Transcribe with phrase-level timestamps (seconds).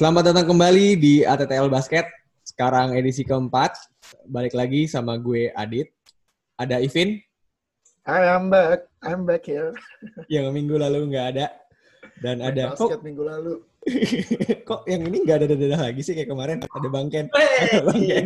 [0.00, 2.08] Selamat datang kembali di ATTL Basket.
[2.40, 3.76] Sekarang edisi keempat.
[4.24, 5.92] Balik lagi sama gue Adit.
[6.56, 7.20] Ada Ivin.
[8.08, 8.88] Hi, I'm back.
[9.04, 9.76] I'm back here.
[10.32, 11.52] Yang minggu lalu nggak ada.
[12.16, 13.60] Dan Main ada basket kok minggu lalu.
[14.72, 17.26] kok yang ini nggak ada dadah lagi sih kayak kemarin ada Bangken.
[17.36, 18.24] Ada Bangken.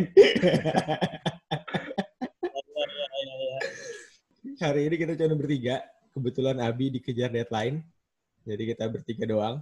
[4.63, 5.83] Hari ini kita cuma bertiga.
[6.15, 7.83] Kebetulan Abi dikejar deadline.
[8.47, 9.59] Jadi kita bertiga doang.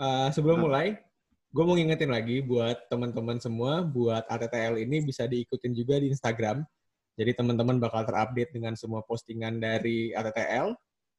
[0.00, 0.64] Eh, sebelum Nah.
[0.64, 0.88] mulai,
[1.50, 6.66] gue mau ngingetin lagi buat teman-teman semua, buat ATTL ini bisa diikutin juga di Instagram.
[7.16, 10.76] Jadi teman-teman bakal terupdate dengan semua postingan dari ATTL.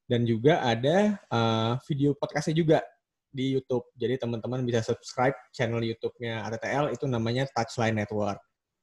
[0.08, 2.80] Dan juga ada eh, video podcastnya juga
[3.28, 3.92] di YouTube.
[4.00, 8.40] Jadi teman-teman bisa subscribe channel YouTube-nya ATTL, itu namanya Touchline Network.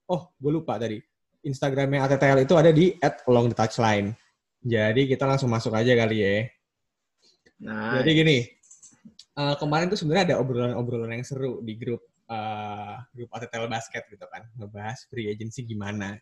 [0.06, 1.00] Oh, gue lupa tadi.
[1.44, 4.16] Instagramnya ATTL itu ada di at along the touchline.
[4.64, 6.36] Jadi kita langsung masuk aja kali ya.
[7.64, 8.38] Nah, Jadi gini,
[9.38, 14.26] eh, kemarin tuh sebenarnya ada obrolan-obrolan yang seru di grup eh, grup ATTL Basket gitu
[14.30, 16.18] kan, ngebahas free agency gimana.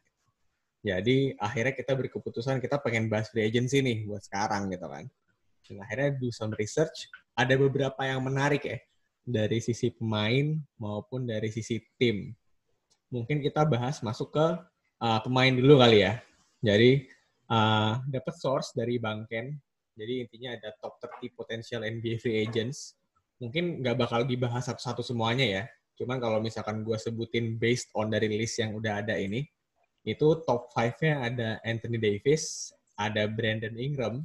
[0.83, 5.07] Jadi akhirnya kita berkeputusan kita pengen bahas free agency nih buat sekarang gitu kan.
[5.63, 7.07] Dan akhirnya do some research,
[7.39, 8.79] ada beberapa yang menarik ya
[9.23, 12.35] dari sisi pemain maupun dari sisi tim.
[13.15, 14.47] Mungkin kita bahas masuk ke
[15.01, 16.19] eh, pemain dulu kali ya.
[16.59, 17.07] Jadi
[17.47, 19.55] eh, dapat source dari Bang Ken
[19.97, 22.97] jadi intinya ada top 30 potential NBA free agents.
[23.43, 25.65] Mungkin nggak bakal dibahas satu-satu semuanya ya.
[25.99, 29.43] Cuman kalau misalkan gue sebutin based on dari list yang udah ada ini,
[30.07, 34.23] itu top 5-nya ada Anthony Davis, ada Brandon Ingram,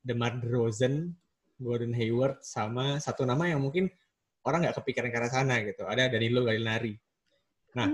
[0.00, 1.12] DeMar DeRozan,
[1.60, 3.92] Gordon Hayward, sama satu nama yang mungkin
[4.44, 5.84] orang nggak kepikiran ke arah sana gitu.
[5.84, 6.96] Ada Danilo Gallinari.
[7.76, 7.92] Nah,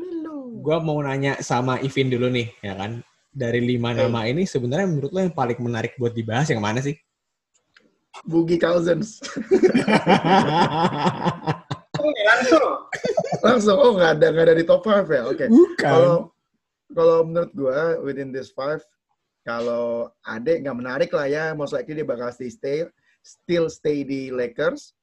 [0.62, 3.02] gue mau nanya sama Ivin dulu nih, ya kan?
[3.36, 6.96] Dari lima nama ini sebenarnya menurut lo yang paling menarik buat dibahas yang mana sih?
[8.24, 9.20] Boogie Cousins.
[12.26, 12.86] langsung
[13.42, 15.22] Langsung, oh nggak ada, nggak ada di top 5 ya?
[15.28, 15.46] Oke.
[15.46, 15.76] Bukan.
[15.78, 16.16] Kalau
[16.94, 18.80] kalau menurut gue, within this five,
[19.42, 22.86] kalau Ade nggak menarik lah ya, most likely dia bakal stay, stay
[23.26, 24.94] still stay di Lakers.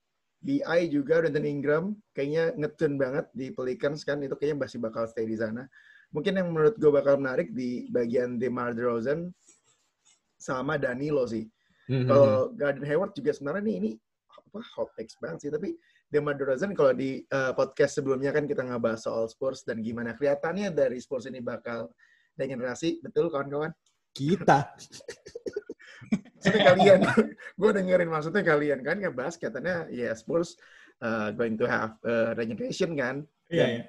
[0.44, 5.24] BI juga, Brandon Ingram, kayaknya ngetun banget di Pelicans kan, itu kayaknya masih bakal stay
[5.24, 5.64] di sana.
[6.12, 9.32] Mungkin yang menurut gue bakal menarik di bagian DeMar DeRozan
[10.36, 11.48] sama Danilo sih.
[11.90, 12.08] Mhm.
[12.08, 13.92] Kalau Garden Hayward juga sebenarnya nih ini
[14.34, 15.74] apa hot takes banget sih tapi
[16.08, 20.70] DeMar DeRozan kalau di uh, podcast sebelumnya kan kita ngebahas soal Spurs dan gimana kelihatannya
[20.72, 21.90] dari Spurs ini bakal
[22.38, 23.74] regenerasi betul kawan-kawan
[24.14, 24.70] kita.
[26.38, 27.00] maksudnya kalian
[27.60, 30.60] gue dengerin maksudnya kalian kan ngebahas katanya ya Spurs
[31.00, 33.24] uh, going to have uh, regeneration kan
[33.54, 33.84] Iya, Dan iya.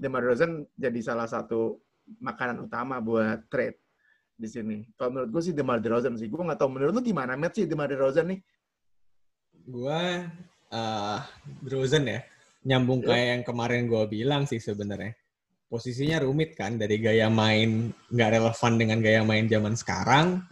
[0.00, 1.76] DeMar DeRozan jadi salah satu
[2.24, 3.83] makanan utama buat trade
[4.34, 4.76] di sini.
[4.98, 6.26] Kalau menurut gue sih DeMar DeRozan sih.
[6.26, 8.40] Gue nggak tahu menurut lu gimana Matt sih DeMar DeRozan nih?
[9.64, 10.28] Gua
[10.74, 11.20] eh
[11.64, 12.20] Drozen ya.
[12.64, 13.08] Nyambung Yep.
[13.08, 15.14] kayak yang kemarin gua bilang sih sebenarnya.
[15.70, 20.44] Posisinya rumit kan dari gaya main nggak relevan dengan gaya main zaman sekarang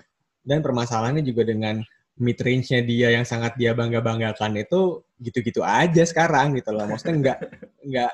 [0.43, 1.79] dan permasalahannya juga dengan
[2.19, 6.89] mid range-nya dia yang sangat dia bangga-banggakan itu gitu-gitu aja sekarang gitu loh.
[6.89, 7.39] Maksudnya nggak
[7.89, 8.13] nggak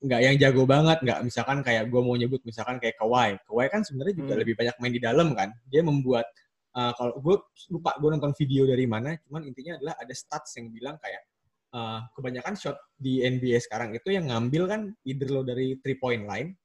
[0.00, 3.36] nggak yang jago banget, nggak misalkan kayak gue mau nyebut misalkan kayak Kawhi.
[3.44, 4.40] Kawhi kan sebenarnya juga Hmm.
[4.42, 5.48] lebih banyak main di dalam kan.
[5.68, 6.26] Dia membuat
[6.72, 7.36] uh, kalau gue
[7.68, 11.22] lupa gue nonton video dari mana, cuman intinya adalah ada stats yang bilang kayak
[11.76, 16.24] uh, kebanyakan shot di NBA sekarang itu yang ngambil kan either lo dari three point
[16.24, 16.56] line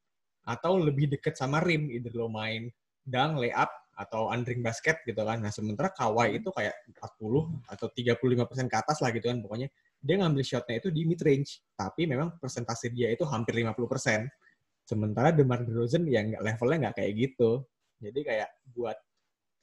[0.46, 2.72] atau lebih deket sama rim, either lo main
[3.04, 5.40] dunk, layup atau undering basket gitu kan.
[5.40, 9.72] Nah, sementara Kawhi itu kayak 40 atau 35% ke atas lah gitu kan pokoknya.
[10.06, 14.30] Dia ngambil shotnya itu di mid range, tapi memang persentase dia itu hampir 50%.
[14.86, 17.66] Sementara DeMar DeRozan ya nggak levelnya nggak kayak gitu.
[17.98, 18.98] Jadi kayak buat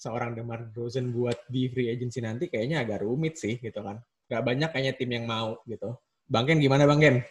[0.02, 4.02] seorang DeMar DeRozan buat di free agency nanti kayaknya agak rumit sih gitu kan.
[4.26, 5.94] Gak banyak kayaknya tim yang mau gitu.
[6.26, 7.22] Bang Ken gimana Bang Ken?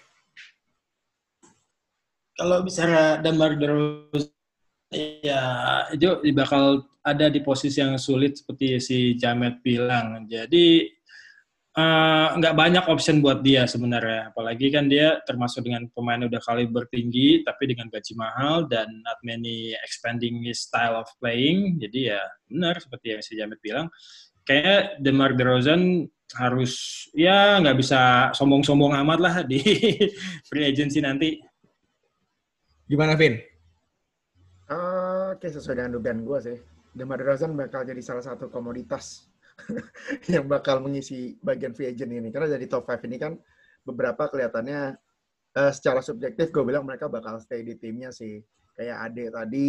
[2.42, 4.34] kalau bicara Damar Derozan
[4.90, 5.44] ya
[5.94, 10.26] itu bakal ada di posisi yang sulit seperti si Jamet bilang.
[10.26, 10.90] Jadi
[11.78, 14.34] eh, nggak banyak option buat dia sebenarnya.
[14.34, 19.20] Apalagi kan dia termasuk dengan pemain udah kaliber tinggi, tapi dengan gaji mahal dan not
[19.24, 21.80] many expanding his style of playing.
[21.80, 23.88] Jadi ya benar seperti yang si Jamet bilang.
[24.42, 29.62] Kayaknya Demar Derozan harus ya nggak bisa sombong-sombong amat lah di
[30.48, 31.38] free agency nanti.
[32.88, 33.40] Gimana Vin?
[34.68, 36.58] Ah, Oke, sesuai dengan dugaan gue sih.
[36.92, 39.31] DeMar DeRozan bakal jadi salah satu komoditas
[40.34, 42.30] yang bakal mengisi bagian free agent ini.
[42.30, 43.34] Karena dari top 5 ini kan
[43.82, 44.82] beberapa kelihatannya
[45.58, 48.40] eh, secara subjektif gue bilang mereka bakal stay di timnya sih.
[48.72, 49.68] Kayak Ade tadi,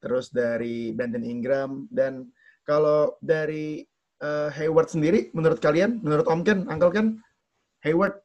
[0.00, 2.26] terus dari Brandon Ingram, dan
[2.64, 3.84] kalau dari
[4.20, 7.08] eh, Hayward sendiri, menurut kalian, menurut Om Ken, Uncle Ken,
[7.84, 8.18] Hayward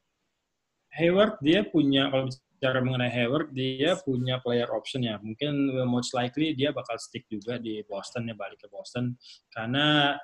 [0.94, 5.18] Hayward dia punya kalau bicara mengenai Hayward dia punya player option ya.
[5.18, 9.18] Mungkin most likely dia bakal stick juga di Boston ya balik ke Boston
[9.52, 10.16] karena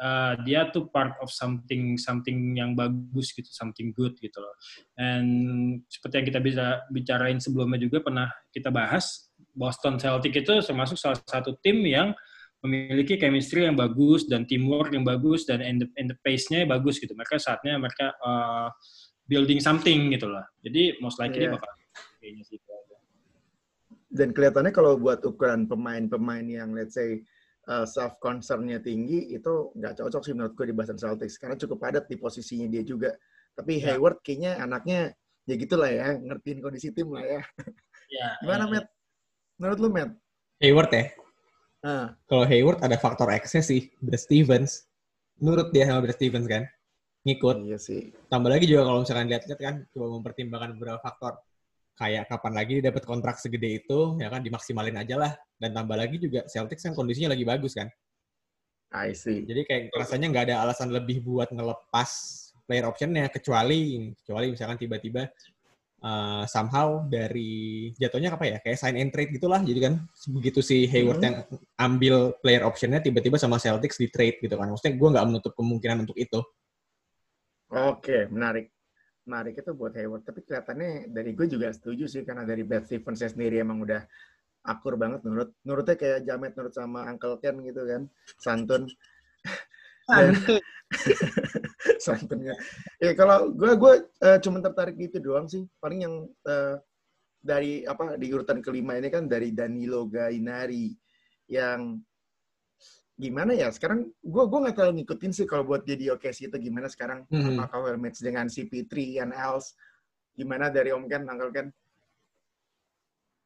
[0.00, 4.54] uh, dia tuh part of something something yang bagus gitu, something good gitu loh.
[4.96, 10.96] And seperti yang kita bisa bicarain sebelumnya juga pernah kita bahas Boston Celtic itu termasuk
[10.96, 12.16] salah satu tim yang
[12.62, 17.02] memiliki chemistry yang bagus dan teamwork yang bagus dan and the, and the pace-nya bagus
[17.02, 17.10] gitu.
[17.12, 18.70] Mereka saatnya mereka uh,
[19.26, 20.46] building something gitu lah.
[20.62, 21.54] Jadi most likely yeah.
[21.58, 21.68] bakal
[22.22, 22.58] kayaknya sih
[24.12, 27.24] Dan kelihatannya kalau buat ukuran pemain-pemain yang let's say
[27.68, 31.78] uh, self concernnya tinggi itu nggak cocok sih menurut gue di Boston Celtics karena cukup
[31.78, 33.14] padat di posisinya dia juga.
[33.52, 33.94] Tapi yeah.
[33.94, 35.00] Hayward kayaknya anaknya
[35.44, 37.42] ya gitulah ya, ngertiin kondisi tim lah ya.
[38.08, 38.72] Yeah, Gimana yeah.
[38.72, 38.86] Matt?
[39.60, 40.10] Menurut lu Matt?
[40.62, 41.04] Hayward ya?
[41.82, 42.06] Uh.
[42.30, 44.86] Kalau Hayward ada faktor X-nya sih, Brad Stevens.
[45.42, 46.64] Menurut dia sama Brad Stevens kan?
[47.26, 47.56] ngikut.
[47.66, 48.10] Iya sih.
[48.26, 51.38] Tambah lagi juga kalau misalkan lihat-lihat kan coba mempertimbangkan beberapa faktor.
[51.92, 55.32] Kayak kapan lagi dapat kontrak segede itu, ya kan dimaksimalin aja lah.
[55.56, 57.88] Dan tambah lagi juga Celtics kan kondisinya lagi bagus kan.
[58.92, 59.44] I see.
[59.48, 62.10] Jadi kayak rasanya nggak ada alasan lebih buat ngelepas
[62.68, 65.26] player optionnya kecuali kecuali misalkan tiba-tiba
[66.04, 69.94] uh, somehow dari jatuhnya apa ya kayak sign and trade gitulah jadi kan
[70.30, 71.26] begitu si Hayward hmm.
[71.26, 71.36] yang
[71.74, 76.06] ambil player optionnya tiba-tiba sama Celtics di trade gitu kan maksudnya gue nggak menutup kemungkinan
[76.06, 76.38] untuk itu
[77.72, 78.68] Oke, menarik.
[79.28, 80.26] Menarik itu buat Hayward.
[80.26, 84.02] Tapi kelihatannya dari gue juga setuju sih, karena dari Brad Stevens sendiri emang udah
[84.66, 85.22] akur banget.
[85.26, 88.02] Menurut nurutnya kayak Jamet nurut sama Uncle Ken gitu kan.
[88.38, 88.90] Santun.
[90.06, 90.62] Santun.
[92.04, 92.54] Santunnya.
[92.98, 95.62] Ya kalau gue gue uh, cuma tertarik di itu doang sih.
[95.78, 96.14] Paling yang
[96.46, 96.76] uh,
[97.42, 100.94] dari apa di urutan kelima ini kan dari Danilo Gainari
[101.50, 101.98] yang
[103.16, 103.68] gimana ya?
[103.72, 107.24] Sekarang gue gue nggak terlalu ngikutin sih kalau buat jadi oke sih itu gimana sekarang.
[107.28, 107.60] Mm-hmm.
[107.60, 109.76] apakah well match dengan CP3 and else
[110.32, 111.68] gimana dari Om Ken Uncle Ken?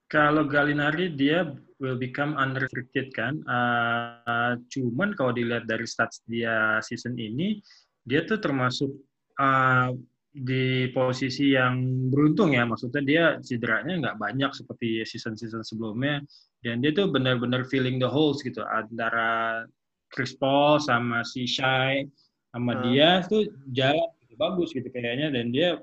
[0.06, 1.50] Kalau Galinari dia
[1.82, 3.42] will become unrestricted kan?
[3.42, 7.58] Uh, cuman kalau dilihat dari stats dia season ini
[8.06, 8.94] dia tuh termasuk
[9.42, 9.90] uh,
[10.36, 12.68] di posisi yang beruntung ya.
[12.68, 16.20] Maksudnya dia cederanya nggak banyak seperti season-season sebelumnya
[16.66, 19.62] dan dia tuh benar-benar filling the holes gitu antara
[20.10, 22.02] Chris Paul sama si Shai
[22.50, 22.82] sama hmm.
[22.90, 25.78] dia tuh jalan gitu, bagus gitu kayaknya dan dia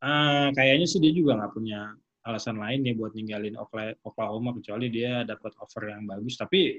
[0.00, 1.92] uh, kayaknya sih dia juga nggak punya
[2.26, 3.54] alasan lain nih buat ninggalin
[4.02, 6.34] Oklahoma kecuali dia dapat offer yang bagus.
[6.34, 6.74] Tapi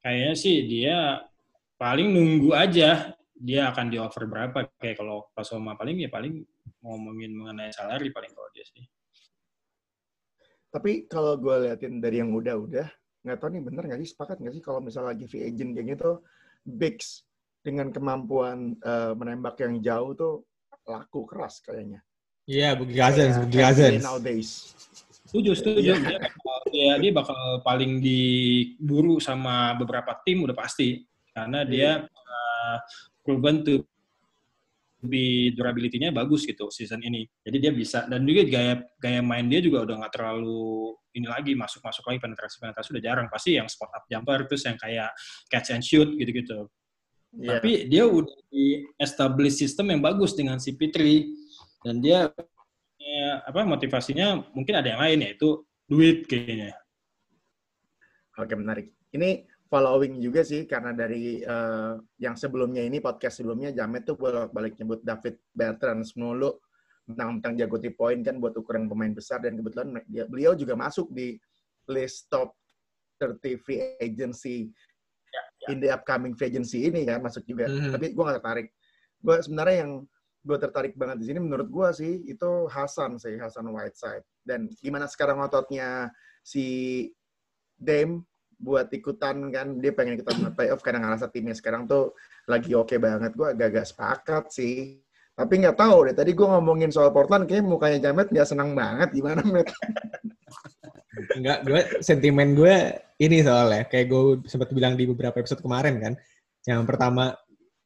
[0.00, 1.20] kayaknya sih dia
[1.76, 4.72] paling nunggu aja dia akan di offer berapa.
[4.80, 6.40] Kayak kalau Oklahoma paling ya paling
[6.80, 8.80] ngomongin mengenai salary paling kalau dia sih
[10.70, 12.88] tapi kalau gue liatin dari yang udah-udah,
[13.26, 15.98] nggak tahu nih bener nggak sih, sepakat nggak sih kalau misalnya lagi free agent kayak
[15.98, 16.22] gitu,
[16.64, 17.26] Bigs
[17.60, 20.34] dengan kemampuan uh, menembak yang jauh tuh
[20.88, 22.00] laku keras kayaknya.
[22.48, 24.02] Iya, yeah, Bugi Cousins, Bugi Cousins.
[24.02, 24.50] Nowadays.
[25.28, 25.92] Setuju, setuju.
[25.94, 26.02] Yeah.
[26.02, 31.06] Dia, bakal, ya, dia bakal paling diburu sama beberapa tim udah pasti.
[31.30, 32.76] Karena dia uh,
[33.22, 33.86] proven to
[35.00, 37.24] lebih durability-nya bagus gitu season ini.
[37.40, 41.52] Jadi dia bisa dan juga gaya gaya main dia juga udah nggak terlalu ini lagi
[41.56, 45.10] masuk masuk lagi penetrasi penetrasi udah jarang pasti yang spot up jumper terus yang kayak
[45.48, 46.68] catch and shoot gitu-gitu.
[47.34, 47.58] Yeah.
[47.58, 51.30] Tapi dia udah di establish system yang bagus dengan si Pitri
[51.80, 52.28] dan dia
[53.00, 56.76] ya, apa motivasinya mungkin ada yang lain yaitu duit kayaknya.
[58.38, 58.94] Oke menarik.
[59.10, 64.18] Ini following juga sih karena dari uh, yang sebelumnya ini podcast sebelumnya Jamet tuh
[64.50, 66.58] balik nyebut David Bertrand mulu
[67.06, 70.74] tentang tentang jago three point kan buat ukuran pemain besar dan kebetulan dia, beliau juga
[70.74, 71.38] masuk di
[71.86, 72.50] list top
[73.22, 74.74] 30 free agency
[75.30, 75.68] ya, ya.
[75.70, 77.70] in the upcoming free agency ini kan masuk juga.
[77.70, 77.92] Mm-hmm.
[77.94, 78.68] Tapi gue gak tertarik.
[79.22, 79.92] Gue sebenarnya yang
[80.40, 85.04] gue tertarik banget di sini menurut gue sih itu Hasan sih Hasan Whiteside dan gimana
[85.04, 86.08] sekarang ototnya
[86.40, 87.04] si
[87.76, 88.24] Dame
[88.60, 92.12] buat ikutan kan dia pengen ikutan playoff karena ngerasa timnya sekarang tuh
[92.44, 93.32] lagi oke okay banget.
[93.32, 95.00] Gue agak-agak sepakat sih.
[95.32, 99.08] Tapi nggak tahu deh tadi gue ngomongin soal Portland kayak mukanya Jamet nggak senang banget.
[99.16, 99.72] Gimana Met?
[101.36, 102.76] Enggak, gue sentimen gue
[103.16, 103.88] ini soalnya.
[103.88, 106.14] Kayak gue sempat bilang di beberapa episode kemarin kan
[106.68, 107.32] yang pertama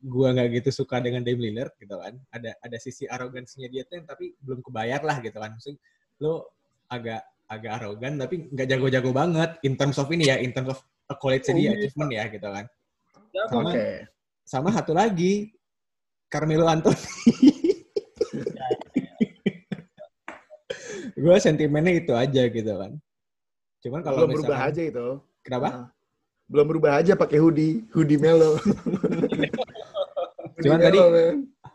[0.05, 2.19] gue nggak gitu suka dengan Dame Lillard gitu kan.
[2.35, 5.55] Ada ada sisi arogansinya dia tuh yang tapi belum kebayar lah gitu kan.
[5.55, 5.79] Maksudnya
[6.19, 6.51] lo
[6.91, 10.81] agak agak arogan tapi nggak jago-jago banget in terms of ini ya in terms of
[11.21, 12.65] quality oh, dia achievement ya gitu kan.
[13.51, 14.07] Sama okay.
[14.47, 15.53] sama satu lagi
[16.33, 16.97] Carmelo Anthony.
[21.15, 22.93] Gue sentimennya itu aja gitu kan.
[23.87, 25.23] Cuman kalau belum berubah aja itu.
[25.47, 25.69] Kenapa?
[25.71, 25.87] Nah,
[26.51, 28.59] belum berubah aja pakai hoodie hoodie Melo.
[30.65, 30.99] Cuman tadi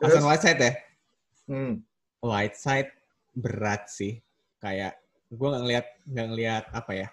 [0.03, 0.71] Hasan Whiteside ya?
[1.47, 1.79] Hmm.
[2.19, 2.91] Whiteside
[3.31, 4.19] berat sih.
[4.59, 4.98] Kayak
[5.29, 7.07] gue nggak ngeliat nggak ngeliat apa ya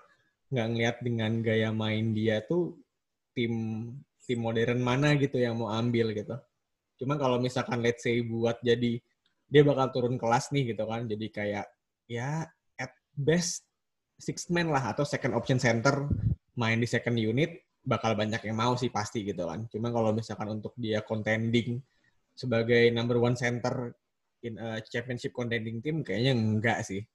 [0.46, 2.78] nggak ngeliat dengan gaya main dia tuh
[3.36, 3.52] tim
[4.26, 6.34] tim modern mana gitu yang mau ambil gitu.
[6.98, 8.98] Cuma kalau misalkan let's say buat jadi
[9.46, 11.06] dia bakal turun kelas nih gitu kan.
[11.06, 11.66] Jadi kayak
[12.10, 12.42] ya
[12.74, 13.62] at best
[14.18, 16.10] six man lah atau second option center
[16.58, 19.70] main di second unit bakal banyak yang mau sih pasti gitu kan.
[19.70, 21.78] Cuma kalau misalkan untuk dia contending
[22.34, 23.94] sebagai number one center
[24.42, 27.06] in a championship contending team kayaknya enggak sih.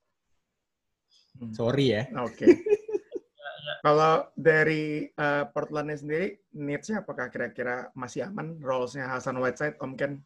[1.40, 1.54] Hmm.
[1.56, 2.04] Sorry ya.
[2.20, 2.46] Oke.
[3.86, 10.22] Kalau dari uh, Portlandnya sendiri, needs-nya apakah kira-kira masih aman roles-nya Hasan Whiteside, Om Ken?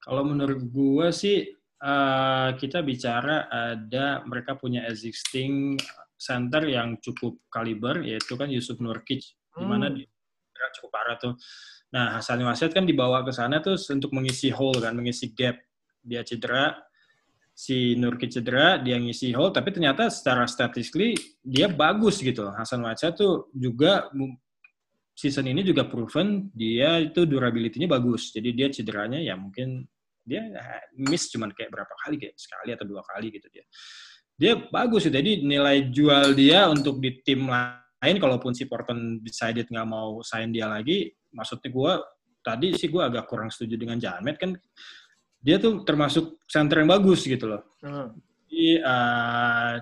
[0.00, 1.44] Kalau menurut gue sih,
[1.84, 5.76] uh, kita bicara ada mereka punya existing
[6.16, 9.22] center yang cukup kaliber, yaitu kan Yusuf Nurkic,
[9.54, 10.00] di mana Hmm.
[10.00, 11.36] dia cukup parah tuh.
[11.92, 15.60] Nah, Hasan Whiteside kan dibawa ke sana tuh untuk mengisi hole kan, mengisi gap.
[16.00, 16.80] Dia cedera,
[17.58, 22.54] si Nurkic cedera, dia ngisi hole, tapi ternyata secara statistically dia bagus gitu.
[22.54, 24.06] Hasan Whiteside tuh juga
[25.18, 28.30] season ini juga proven dia itu durability-nya bagus.
[28.30, 29.82] Jadi dia cederanya ya mungkin
[30.22, 30.46] dia
[30.94, 33.66] miss cuman kayak berapa kali kayak sekali atau dua kali gitu dia.
[34.38, 35.10] Dia bagus sih.
[35.10, 40.54] Jadi nilai jual dia untuk di tim lain kalaupun si Portland decided nggak mau sign
[40.54, 41.92] dia lagi, maksudnya gue
[42.38, 44.54] tadi sih gue agak kurang setuju dengan Jamet kan
[45.38, 47.62] dia tuh termasuk center yang bagus gitu loh.
[47.80, 48.10] Hmm.
[48.48, 49.72] Jadi eh,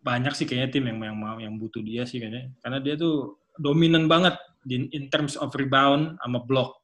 [0.00, 3.36] banyak sih kayaknya tim yang yang mau yang butuh dia sih kayaknya karena dia tuh
[3.60, 4.32] dominan banget
[4.64, 6.80] di in terms of rebound sama block.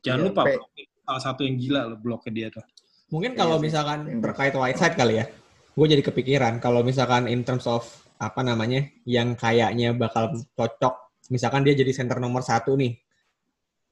[0.00, 0.52] Jangan Iya, lupa Pe.
[0.56, 0.70] block
[1.04, 2.64] salah satu yang gila loh bloknya dia tuh.
[3.12, 3.64] Mungkin Iya kalau sih.
[3.68, 4.20] misalkan Iya.
[4.24, 5.24] terkait Whiteside kali ya,
[5.76, 7.84] gue jadi kepikiran kalau misalkan in terms of
[8.16, 10.94] apa namanya yang kayaknya bakal cocok,
[11.28, 12.96] misalkan dia jadi center nomor satu nih,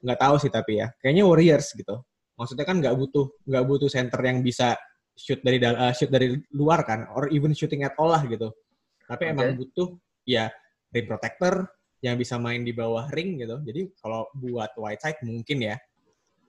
[0.01, 2.01] nggak tahu sih tapi ya, kayaknya Warriors gitu.
[2.43, 4.75] Maksudnya kan nggak butuh nggak butuh center yang bisa
[5.15, 8.51] shoot dari eh, shoot dari luar kan, or even shooting at all lah gitu.
[9.07, 9.33] Tapi Oke.
[9.33, 9.95] emang butuh
[10.27, 10.51] ya
[10.91, 11.71] rim protector
[12.03, 13.63] yang bisa main di bawah ring gitu.
[13.63, 15.79] Jadi kalau buat Whiteside mungkin ya,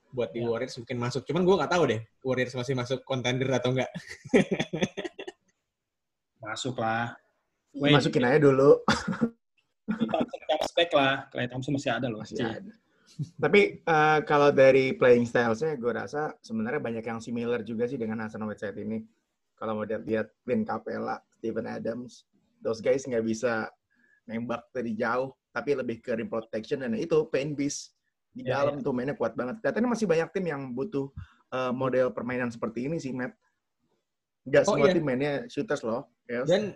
[0.10, 0.50] buat di Ya.
[0.50, 1.22] Warriors mungkin masuk.
[1.30, 3.92] Cuman gue nggak tahu deh Warriors masih masuk contender atau enggak.
[6.44, 7.16] Masuk lah.
[7.72, 8.84] Wait, Masukin aja dulu.
[10.68, 11.26] Spek lah.
[11.32, 12.20] Clay Thompson masih ada loh.
[12.20, 12.74] Masih ada.
[13.44, 18.26] Tapi eh, kalau dari playing style-nya, gue rasa sebenarnya banyak yang similar juga sih dengan
[18.26, 19.04] Hasan Whiteside ini.
[19.54, 22.28] Kalau mau lihat Clint Capella, Steven Adams,
[22.60, 23.70] those guys nggak bisa
[24.28, 27.96] nembak dari jauh, tapi lebih ke rim protection dan itu paint beast
[28.34, 29.62] di Ya, dalam tuh mainnya kuat banget.
[29.62, 31.14] Katanya masih banyak tim yang butuh
[31.54, 33.38] eh, model permainan seperti ini sih, Matt.
[34.44, 34.96] Nggak Oh, semua iya.
[34.98, 36.10] tim mainnya shooters loh.
[36.28, 36.50] Yes.
[36.50, 36.76] Dan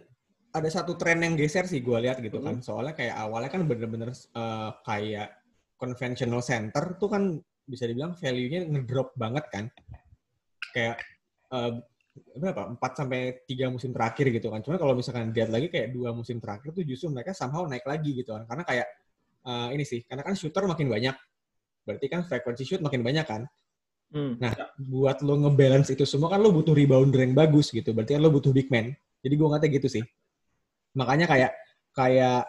[0.56, 2.64] ada satu tren yang geser sih gue lihat gitu kan.
[2.64, 5.37] Soalnya kayak awalnya kan bener-bener eh, kayak
[5.78, 7.24] conventional center tuh kan
[7.64, 9.66] bisa dibilang value-nya ngedrop banget kan.
[10.74, 10.98] Kayak
[11.54, 11.72] eh,
[12.38, 12.74] berapa?
[12.76, 14.60] 4 sampai 3 musim terakhir gitu kan.
[14.66, 18.18] Cuma kalau misalkan lihat lagi kayak dua musim terakhir tuh justru mereka somehow naik lagi
[18.18, 18.44] gitu kan.
[18.50, 18.88] Karena kayak
[19.48, 21.16] eh, ini sih, karena kan shooter makin banyak.
[21.88, 23.48] Berarti kan frequency shoot makin banyak kan.
[24.08, 24.40] Hmm.
[24.40, 27.92] Nah, buat lo ngebalance itu semua kan lo butuh rebounder yang bagus gitu.
[27.92, 28.96] Berarti kan lo butuh big man.
[29.20, 30.04] Jadi gue ngata gitu sih.
[30.96, 31.52] Makanya kayak
[31.92, 32.48] kayak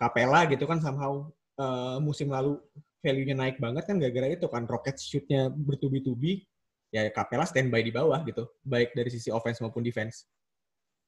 [0.00, 1.28] Capella gitu kan somehow
[1.60, 2.56] eh, musim lalu
[3.04, 6.44] value-nya naik banget kan gara-gara itu kan rocket shoot-nya bertubi-tubi.
[6.90, 8.50] Ya Capella standby di bawah gitu.
[8.66, 10.26] Baik dari sisi offense maupun defense.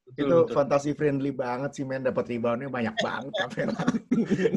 [0.02, 0.54] Betul, itu betul.
[0.54, 3.82] fantasy friendly banget sih men dapat reboundnya banyak banget Capella.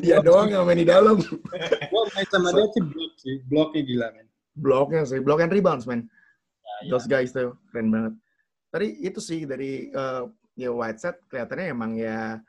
[0.01, 1.17] Dia doang yang main di dalam.
[1.91, 3.35] Gue main sama dia sih blok sih.
[3.49, 4.27] Bloknya gila, men.
[4.55, 6.07] Bloknya sih, block and rebounds men.
[6.85, 8.13] Ya, Those guys tuh keren banget.
[8.69, 10.23] Tadi itu sih dari eh,
[10.59, 12.39] ya Whiteside kelihatannya emang ya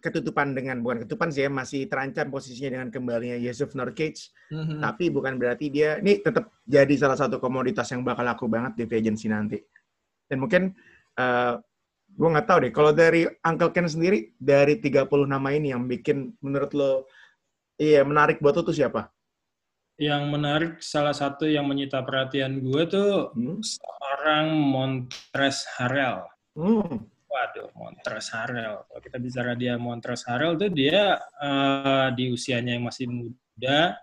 [0.00, 4.82] ketutupan dengan bukan ketutupan sih ya masih terancam posisinya dengan kembalinya Yusuf Nurkic Hmm.
[4.82, 8.82] tapi bukan berarti dia ini tetap jadi salah satu komoditas yang bakal laku banget di
[8.88, 9.62] free agency nanti
[10.26, 10.74] dan mungkin
[11.14, 11.54] eh
[12.10, 16.34] gue nggak tahu deh kalau dari Uncle Ken sendiri dari 30 nama ini yang bikin
[16.42, 16.90] menurut lo
[17.78, 19.06] iya menarik buat lo tuh siapa?
[20.00, 23.60] Yang menarik, salah satu yang menyita perhatian gue tuh Hmm.
[23.60, 26.24] seorang Montres Harrell.
[26.56, 27.04] Hmm.
[27.30, 28.82] Waduh, Montres Harrell.
[28.90, 33.94] Kalau kita bicara dia Montres Harrell tuh dia eh, di usianya yang masih muda,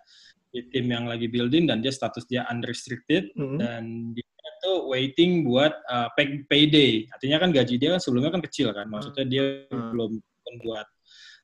[0.47, 3.59] di tim yang lagi building dan dia status dia unrestricted Hmm.
[3.59, 3.83] dan
[4.15, 4.23] dia
[4.63, 7.05] tuh waiting buat uh, pay- payday.
[7.13, 8.87] Artinya kan gaji dia kan sebelumnya kan kecil kan.
[8.89, 9.91] Maksudnya dia Hmm.
[9.93, 10.11] belum
[10.47, 10.87] membuat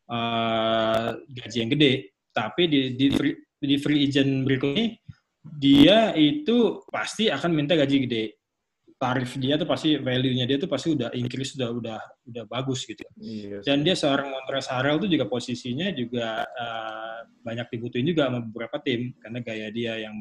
[0.10, 1.94] uh, gaji yang gede.
[2.34, 4.98] Tapi di di free, di free agent berikutnya
[5.44, 8.26] dia itu pasti akan minta gaji gede.
[9.04, 13.04] Tarif dia tuh pasti value-nya dia tuh pasti udah increase udah udah udah bagus gitu.
[13.20, 13.68] Iya sih.
[13.68, 18.80] Dan dia seorang Montrezl Harrell tuh juga posisinya juga uh, banyak dibutuhin juga sama beberapa
[18.80, 20.16] tim karena gaya dia yang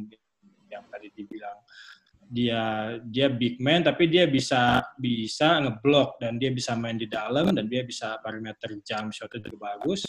[0.67, 1.63] yang tadi dibilang
[2.33, 2.63] dia
[3.05, 7.69] dia big man tapi dia bisa bisa ngeblok dan dia bisa main di dalam dan
[7.69, 10.03] dia bisa parameter jump shot itu bagus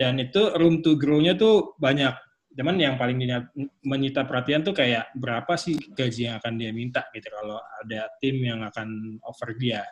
[0.00, 2.16] dan itu room to grow-nya tuh banyak
[2.58, 3.14] cuman yang paling
[3.86, 8.34] menyita perhatian tuh kayak berapa sih gaji yang akan dia minta gitu kalau ada tim
[8.42, 9.86] yang akan offer dia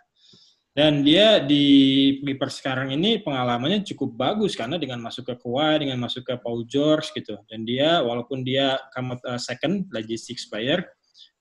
[0.77, 1.65] dan dia di
[2.21, 6.69] Clippers sekarang ini pengalamannya cukup bagus karena dengan masuk ke Kawhi, dengan masuk ke Paul
[6.69, 7.33] George gitu.
[7.49, 10.85] Dan dia walaupun dia come uh, second lagi six player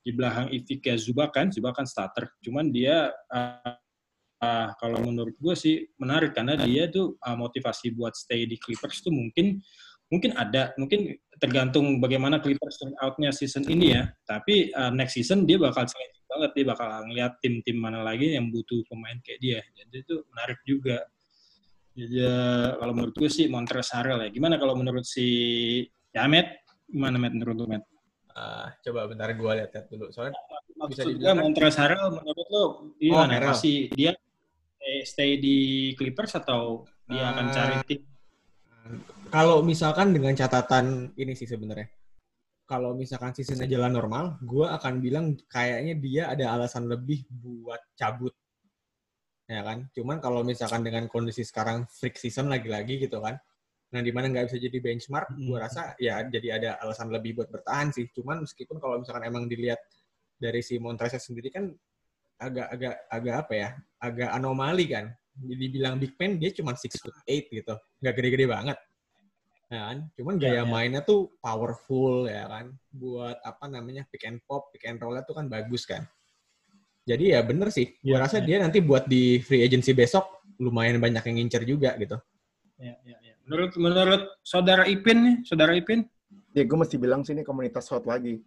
[0.07, 2.31] di belakang Ivica Zuba kan, Zuba kan starter.
[2.39, 3.75] Cuman dia uh,
[4.39, 9.03] uh, kalau menurut gue sih menarik karena dia tuh uh, motivasi buat stay di Clippers
[9.03, 9.59] tuh mungkin
[10.09, 14.03] mungkin ada, mungkin tergantung bagaimana Clippers turn out-nya season ini ya.
[14.23, 15.85] Tapi uh, next season dia bakal
[16.25, 19.59] banget dia bakal ngeliat tim-tim mana lagi yang butuh pemain kayak dia.
[19.75, 20.97] Jadi itu menarik juga.
[21.95, 24.29] Jadi ya, kalau menurut gue sih Montrezl Harrell ya.
[24.31, 25.27] Gimana kalau menurut si
[26.11, 26.67] Yamet?
[26.91, 27.83] Gimana Met menurut lu Met?
[28.35, 30.11] Uh, coba bentar gue lihat-lihat dulu.
[30.11, 30.35] Soalnya
[30.75, 32.63] Maksud bisa dibilang Montrezl Harrell menurut lu
[32.99, 33.31] gimana?
[33.39, 34.11] Oh, Masih dia
[35.07, 35.57] stay di
[35.95, 38.01] Clippers atau dia uh, akan cari tim?
[39.33, 41.87] Kalau misalkan dengan catatan ini sih sebenarnya
[42.65, 48.33] kalau misalkan seasonnya jalan normal, gue akan bilang kayaknya dia ada alasan lebih buat cabut.
[49.45, 49.85] Ya kan?
[49.93, 53.37] Cuman kalau misalkan dengan kondisi sekarang freak season lagi-lagi gitu kan,
[53.93, 55.45] nah di mana nggak bisa jadi benchmark, hmm.
[55.45, 58.09] gue rasa ya jadi ada alasan lebih buat bertahan sih.
[58.09, 59.77] Cuman meskipun kalau misalkan emang dilihat
[60.41, 61.69] dari si Montrezl sendiri kan
[62.41, 63.69] agak-agak agak apa ya,
[64.01, 65.13] agak anomali kan.
[65.37, 68.77] Jadi bilang big man dia cuma six foot eight gitu, nggak gede-gede banget
[69.75, 69.97] ya kan?
[70.15, 70.65] Cuman gaya ya, ya.
[70.65, 75.35] mainnya tuh powerful ya kan, buat apa namanya pick and pop, pick and roll tuh
[75.35, 76.07] kan bagus kan.
[77.05, 78.45] Jadi ya bener sih, ya, gue rasa ya.
[78.47, 82.17] dia nanti buat di free agency besok lumayan banyak yang ngincer juga gitu.
[82.81, 83.33] Ya, ya, ya.
[83.45, 86.07] Menurut menurut saudara Ipin nih, saudara Ipin?
[86.57, 88.41] Ya gue mesti bilang sih ini komunitas hot lagi,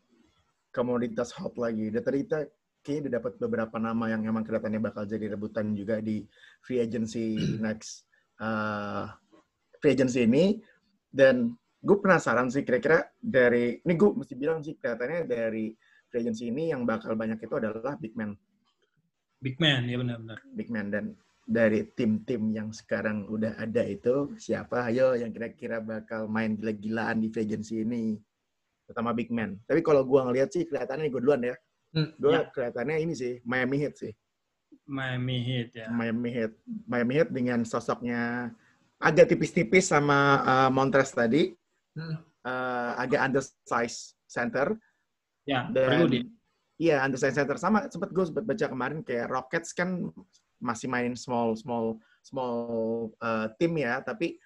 [0.75, 1.93] komunitas hot lagi.
[1.93, 2.51] Dan tadi kita
[2.83, 6.25] kayaknya udah dapat beberapa nama yang emang kelihatannya bakal jadi rebutan juga di
[6.65, 8.09] free agency next
[8.41, 9.13] uh,
[9.79, 10.59] free agency ini
[11.09, 15.71] dan gue penasaran sih kira-kira dari ini gue mesti bilang sih kelihatannya dari
[16.11, 18.35] free agency ini yang bakal banyak itu adalah big man.
[19.39, 20.39] Big man ya benar-benar.
[20.53, 21.05] Big man dan
[21.49, 27.33] dari tim-tim yang sekarang udah ada itu siapa ayo yang kira-kira bakal main gila-gilaan di
[27.33, 28.19] free agency ini
[28.85, 29.57] terutama big man.
[29.65, 31.57] Tapi kalau gue ngeliat sih kelihatannya gue duluan ya.
[31.95, 32.51] Hmm, gue ya.
[32.53, 34.13] kelihatannya ini sih Miami Heat sih.
[34.89, 35.87] Miami Heat ya.
[35.93, 36.53] Miami Heat.
[36.89, 38.53] Miami Heat dengan sosoknya
[38.99, 41.55] agak tipis-tipis sama uh, Montres tadi.
[41.95, 42.19] Hmm.
[42.47, 44.75] Uh, agak undersize center.
[45.47, 46.21] Ya, Dan, perlu di.
[46.79, 47.59] Iya, undersize center.
[47.59, 50.11] Sama sempat gue sempat baca kemarin kayak Rockets kan
[50.59, 52.55] masih main small small small
[53.23, 54.39] uh, tim ya, tapi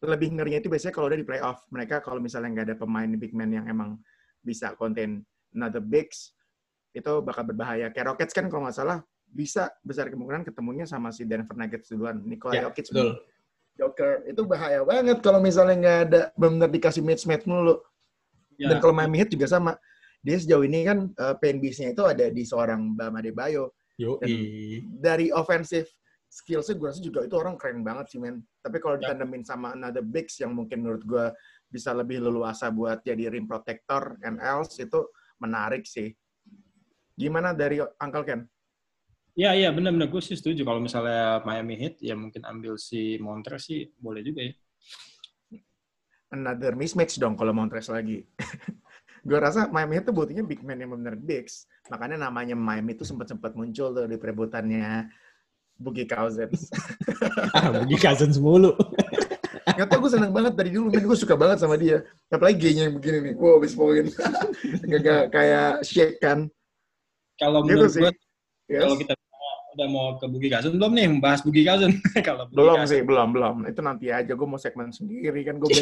[0.00, 1.62] lebih ngerinya itu biasanya kalau udah di playoff.
[1.70, 3.98] Mereka kalau misalnya nggak ada pemain big man yang emang
[4.40, 5.22] bisa contain
[5.52, 6.34] another bigs,
[6.96, 7.90] itu bakal berbahaya.
[7.94, 8.98] Kayak Rockets kan kalau nggak salah
[9.30, 12.18] bisa besar kemungkinan ketemunya sama si Denver Nuggets duluan.
[12.26, 13.14] Nikola ya, Jokic betul.
[13.80, 17.80] Joker itu bahaya banget kalau misalnya nggak ada benar dikasih match match mulu.
[18.60, 18.76] Ya.
[18.76, 19.80] Dan kalau Miami Heat juga sama.
[20.20, 23.72] Dia sejauh ini kan uh, pain nya itu ada di seorang Bam Adebayo.
[23.96, 24.20] Yo,
[25.00, 25.88] dari offensive
[26.30, 28.44] skillsnya gue rasa juga itu orang keren banget sih men.
[28.62, 29.10] Tapi kalau ya.
[29.10, 31.26] ditandemin sama another bigs yang mungkin menurut gue
[31.66, 35.08] bisa lebih leluasa buat jadi rim protector and else itu
[35.42, 36.14] menarik sih.
[37.18, 38.40] Gimana dari Uncle Ken?
[39.38, 43.70] Iya, iya benar-benar gue sih setuju kalau misalnya Miami Heat ya mungkin ambil si Montres
[43.70, 44.54] sih boleh juga ya.
[46.30, 48.26] Another mismatch dong kalau Montres lagi.
[49.28, 51.70] gue rasa Miami Heat tuh butuhnya big man yang benar bigs.
[51.90, 55.10] Makanya namanya Miami itu sempat-sempat muncul tuh di perebutannya
[55.80, 56.68] Boogie Cousins.
[57.56, 58.76] ah, Boogie Cousins mulu.
[59.78, 62.02] Gak tau gue seneng banget dari dulu, men gue suka banget sama dia.
[62.28, 64.06] Apalagi gaynya yang begini nih, wow, habis poin.
[64.84, 66.50] Gak kayak shake kan.
[67.40, 68.12] Kalau gitu menurut gue,
[68.68, 68.80] yes.
[68.84, 69.14] kalau kita
[69.76, 71.92] udah mau ke Bugi Kasun belum nih membahas Bugi Kasun
[72.26, 72.90] kalau Bugi belum Kasun.
[72.90, 75.70] sih belum belum itu nanti aja gue mau segmen sendiri kan gue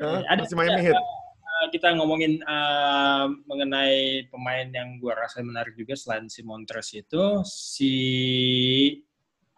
[0.00, 0.20] huh?
[0.28, 5.96] ada masih main hit eh, kita ngomongin uh, mengenai pemain yang gue rasa menarik juga
[5.96, 7.94] selain si Montres itu si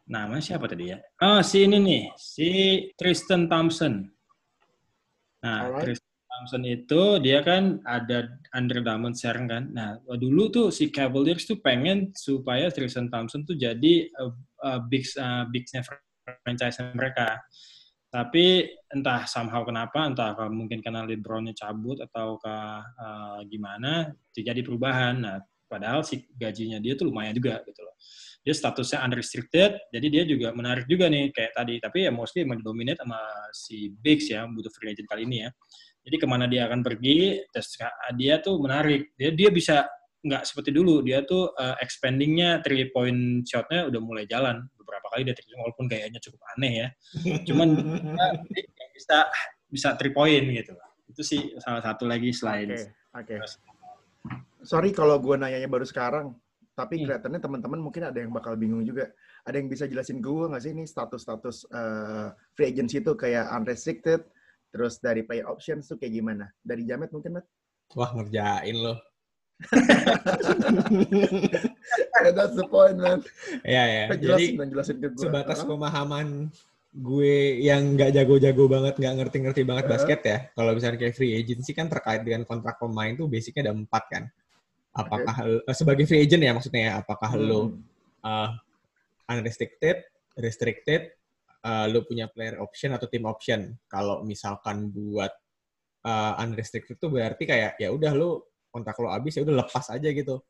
[0.03, 0.99] nama siapa tadi ya?
[1.25, 2.49] Oh si ini nih si
[2.99, 4.13] Tristan Thompson.
[5.41, 5.85] Nah Alright.
[5.89, 6.12] Tristan
[6.43, 9.63] Thompson itu dia kan ada Andre Drummond sekarang kan.
[9.71, 14.35] Nah, dulu tuh si Cavaliers tuh pengen supaya Tristan Thompson tuh jadi uh,
[14.67, 15.87] uh, bigs uh, bigsnya
[16.43, 17.39] franchise mereka.
[18.11, 22.57] Tapi entah somehow kenapa, entah mungkin karena LeBronnya cabut atau ke
[22.99, 25.23] uh, gimana, terjadi perubahan.
[25.23, 25.39] Nah,
[25.71, 27.95] padahal si gajinya dia tuh lumayan juga gitu loh.
[28.43, 31.79] Dia statusnya unrestricted, jadi dia juga menarik juga nih kayak tadi.
[31.79, 33.23] Tapi ya mostly emang dominate sama
[33.55, 35.55] si Bigs ya, butuh free agent kali ini ya.
[36.03, 37.79] Jadi ke mana dia akan pergi, terus
[38.19, 39.15] dia tuh menarik.
[39.15, 39.87] Dia dia bisa
[40.23, 45.27] nggak seperti dulu dia tuh uh, expandingnya three point shotnya udah mulai jalan beberapa kali
[45.27, 46.89] dia walaupun kayaknya cukup aneh ya
[47.43, 47.75] cuman
[48.55, 49.19] dia bisa
[49.67, 50.79] bisa three point gitu
[51.11, 52.87] itu sih salah satu lagi selain oke
[53.19, 53.51] okay, okay.
[54.63, 56.39] sorry kalau gue nanyanya baru sekarang
[56.73, 57.03] tapi hmm.
[57.05, 59.11] kelihatannya teman-teman mungkin ada yang bakal bingung juga
[59.43, 64.23] ada yang bisa jelasin gue nggak sih ini status-status uh, free agency itu kayak unrestricted
[64.73, 67.47] terus dari play options tuh kayak gimana dari Jamet mungkin Matt?
[67.93, 68.99] Wah ngerjain loh
[72.23, 73.23] yeah, that's the point, man.
[73.63, 74.05] Ya, ya.
[74.17, 75.23] Jelasin, Jadi, jelasin ke gue.
[75.23, 75.69] sebatas huh?
[75.71, 76.51] pemahaman
[76.93, 79.97] gue yang nggak jago-jago banget, nggak ngerti-ngerti banget uh-huh.
[79.97, 80.39] basket ya.
[80.53, 84.25] Kalau misalnya kayak free agency kan terkait dengan kontrak pemain tuh basicnya ada empat kan.
[84.93, 85.65] Apakah okay.
[85.65, 87.45] uh, sebagai free agent ya maksudnya ya, apakah hmm.
[87.49, 87.61] lo
[88.29, 88.51] uh,
[89.33, 90.05] unrestricted,
[90.37, 91.17] restricted,
[91.67, 93.75] uh, lo punya player option atau team option.
[93.87, 95.31] Kalau misalkan buat
[96.07, 100.09] uh, unrestricted tuh berarti kayak ya udah lo kontrak lo habis ya udah lepas aja
[100.11, 100.43] gitu.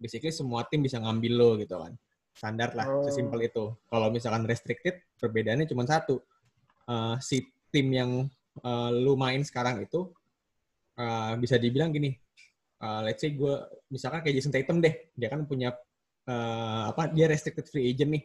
[0.00, 1.92] Basically semua tim bisa ngambil lo gitu kan.
[2.32, 3.04] Standar lah, oh.
[3.04, 3.76] sesimpel itu.
[3.92, 6.16] Kalau misalkan restricted, perbedaannya cuma satu.
[6.88, 8.10] Uh, si tim yang
[8.64, 10.10] uh, lu main sekarang itu
[10.96, 12.16] uh, bisa dibilang gini.
[12.82, 13.54] Uh, let's say gue
[13.92, 15.70] misalkan kayak Jason Tatum deh, dia kan punya
[16.26, 17.12] uh, apa?
[17.14, 18.24] Dia restricted free agent nih.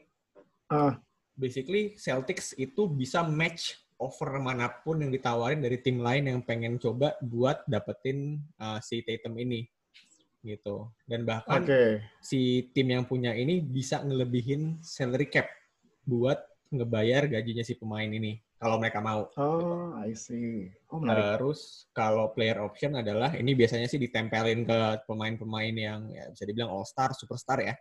[0.72, 0.98] Uh.
[1.38, 6.78] Basically Celtics itu bisa match offer mana pun yang ditawarin dari tim lain yang pengen
[6.78, 9.66] coba buat dapetin uh, si Tatum ini
[10.46, 12.00] gitu dan bahkan okay.
[12.22, 15.50] si tim yang punya ini bisa ngelebihin salary cap
[16.06, 16.38] buat
[16.70, 19.30] ngebayar gajinya si pemain ini kalau mereka mau.
[19.38, 20.66] Oh, I see.
[20.90, 26.42] Oh, Terus kalau player option adalah ini biasanya sih ditempelin ke pemain-pemain yang ya bisa
[26.42, 27.78] dibilang all star, superstar ya.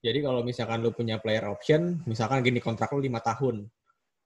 [0.00, 3.68] Jadi kalau misalkan lu punya player option, misalkan gini kontrak lu lima tahun,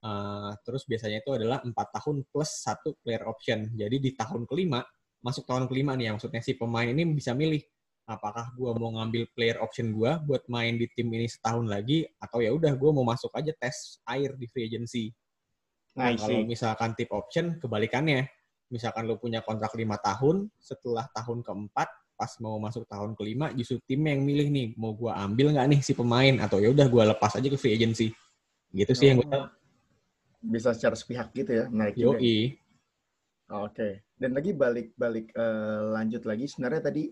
[0.05, 3.73] Uh, terus biasanya itu adalah empat tahun plus satu player option.
[3.73, 4.85] Jadi di tahun kelima,
[5.25, 7.57] masuk tahun kelima nih, maksudnya si pemain ini bisa milih
[8.05, 12.37] apakah gue mau ngambil player option gue buat main di tim ini setahun lagi atau
[12.37, 15.09] ya udah gue mau masuk aja tes air di free agency.
[15.97, 18.29] Nah, kalau misalkan tip option kebalikannya,
[18.69, 23.79] misalkan lo punya kontrak lima tahun, setelah tahun keempat pas mau masuk tahun kelima justru
[23.83, 27.03] tim yang milih nih mau gue ambil nggak nih si pemain atau ya udah gue
[27.15, 28.15] lepas aja ke free agency.
[28.71, 29.09] Gitu sih oh.
[29.11, 29.39] yang gue
[30.45, 32.17] bisa secara sepihak gitu ya naik juga.
[32.17, 32.23] Oke.
[33.45, 33.93] Okay.
[34.15, 37.11] Dan lagi balik-balik uh, eh, lanjut lagi sebenarnya tadi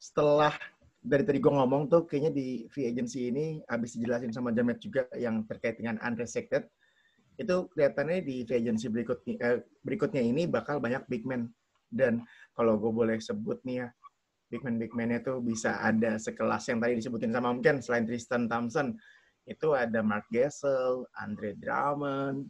[0.00, 0.54] setelah
[1.00, 5.08] dari tadi gue ngomong tuh kayaknya di free agency ini habis dijelasin sama Jamet juga
[5.16, 6.68] yang terkait dengan unrestricted
[7.40, 11.48] itu kelihatannya di free agency berikutnya eh, berikutnya ini bakal banyak big man
[11.88, 12.20] dan
[12.52, 13.88] kalau gue boleh sebut nih ya
[14.50, 18.50] big man big man itu bisa ada sekelas yang tadi disebutin sama mungkin selain Tristan
[18.50, 18.98] Thompson
[19.48, 22.46] itu ada Mark Gasol, Andre Drummond,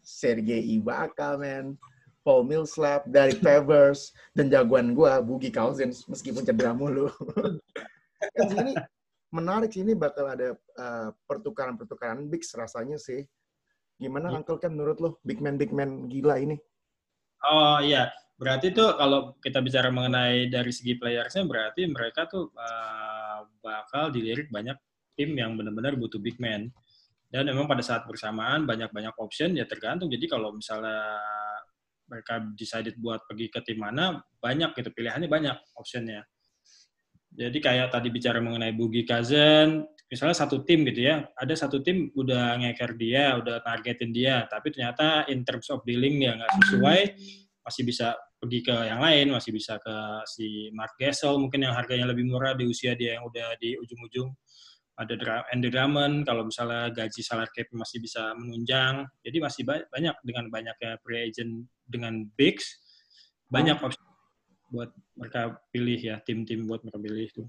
[0.00, 1.76] Sergei Ibaka, man,
[2.24, 7.12] Paul Millsap, dari Favors, dan jagoan gue, Boogie Cousins, meskipun cedera mulu.
[8.36, 8.72] kan sini
[9.28, 13.24] menarik sih, ini bakal ada uh, pertukaran-pertukaran big rasanya sih.
[13.98, 14.40] Gimana, ya.
[14.40, 16.56] Uncle kan menurut lo, big man-big man gila ini?
[17.44, 23.42] Oh iya, berarti tuh kalau kita bicara mengenai dari segi playersnya, berarti mereka tuh uh,
[23.58, 24.78] bakal dilirik banyak
[25.18, 26.70] tim yang benar-benar butuh big man.
[27.28, 30.08] Dan memang pada saat bersamaan banyak-banyak option ya tergantung.
[30.08, 31.20] Jadi kalau misalnya
[32.08, 36.24] mereka decided buat pergi ke tim mana, banyak gitu pilihannya banyak optionnya.
[37.28, 42.08] Jadi kayak tadi bicara mengenai Bugi Kazen, misalnya satu tim gitu ya, ada satu tim
[42.16, 47.00] udah ngeker dia, udah targetin dia, tapi ternyata in terms of dealing dia nggak sesuai,
[47.68, 52.08] masih bisa pergi ke yang lain, masih bisa ke si Mark Gasol mungkin yang harganya
[52.08, 54.32] lebih murah di usia dia yang udah di ujung-ujung
[54.98, 60.50] ada Andy Drummond kalau misalnya gaji salary cap masih bisa menunjang jadi masih banyak dengan
[60.50, 62.66] banyaknya free agent dengan bigs
[63.46, 64.02] banyak opsi
[64.68, 67.44] buat mereka pilih ya tim-tim buat mereka pilih itu.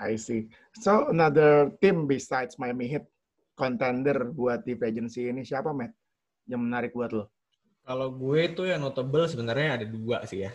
[0.00, 0.48] I see.
[0.80, 3.04] So another team besides Miami Heat
[3.58, 5.92] contender buat di agency ini siapa Matt
[6.48, 7.28] yang menarik buat lo?
[7.82, 10.52] Kalau gue tuh yang notable sebenarnya ada dua sih ya.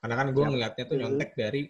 [0.00, 1.68] Karena kan gue ngeliatnya tuh nyontek dari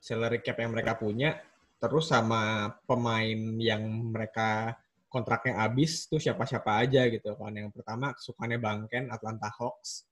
[0.00, 1.36] salary cap yang mereka punya
[1.80, 3.80] terus sama pemain yang
[4.12, 4.76] mereka
[5.08, 7.52] kontraknya habis tuh siapa-siapa aja gitu kan.
[7.52, 10.08] Yang pertama kesukaannya Bangken Atlanta Hawks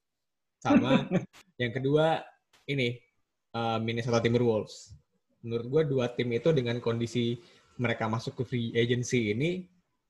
[0.61, 1.09] sama
[1.63, 2.21] yang kedua
[2.69, 3.01] ini
[3.57, 4.93] uh, Minnesota Timberwolves.
[5.41, 7.39] Menurut gue dua tim itu dengan kondisi
[7.79, 9.65] mereka masuk ke free agency ini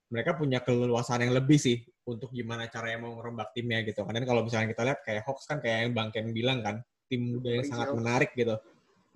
[0.08, 4.04] mereka punya keleluasan yang lebih sih untuk gimana caranya mau ngerombak timnya gitu.
[4.04, 7.36] Karena kalau misalnya kita lihat kayak Hawks kan kayak yang Bang Ken bilang kan, tim
[7.36, 8.56] muda yang sangat menarik gitu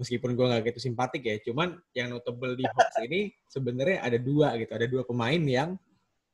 [0.00, 4.57] meskipun gue nggak gitu simpatik ya cuman yang notable di Hawks ini sebenarnya ada dua
[4.59, 5.76] gitu ada dua pemain yang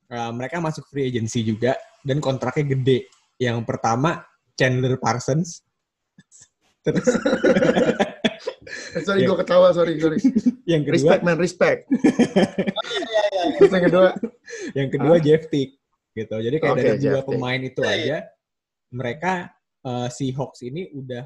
[0.08, 4.24] uh, mereka masuk free agency juga dan kontraknya gede yang pertama
[4.58, 5.62] Chandler Parsons.
[6.86, 7.06] Terus
[8.96, 10.18] Eh, sorry, gue ketawa, sorry, sorry.
[10.70, 11.80] yang kedua, Respect, man, respect.
[13.56, 14.08] Terus yang kedua,
[14.76, 15.78] yang kedua Jeff Tick
[16.12, 16.36] gitu.
[16.36, 17.28] Jadi kayak Oke, dari dua Tick.
[17.30, 18.18] pemain itu aja,
[18.92, 19.32] mereka
[19.86, 21.24] eh, si Hawks ini udah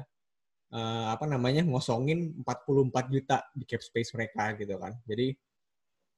[0.73, 4.93] eh, apa namanya ngosongin 44 juta di cap space mereka gitu kan.
[5.07, 5.33] Jadi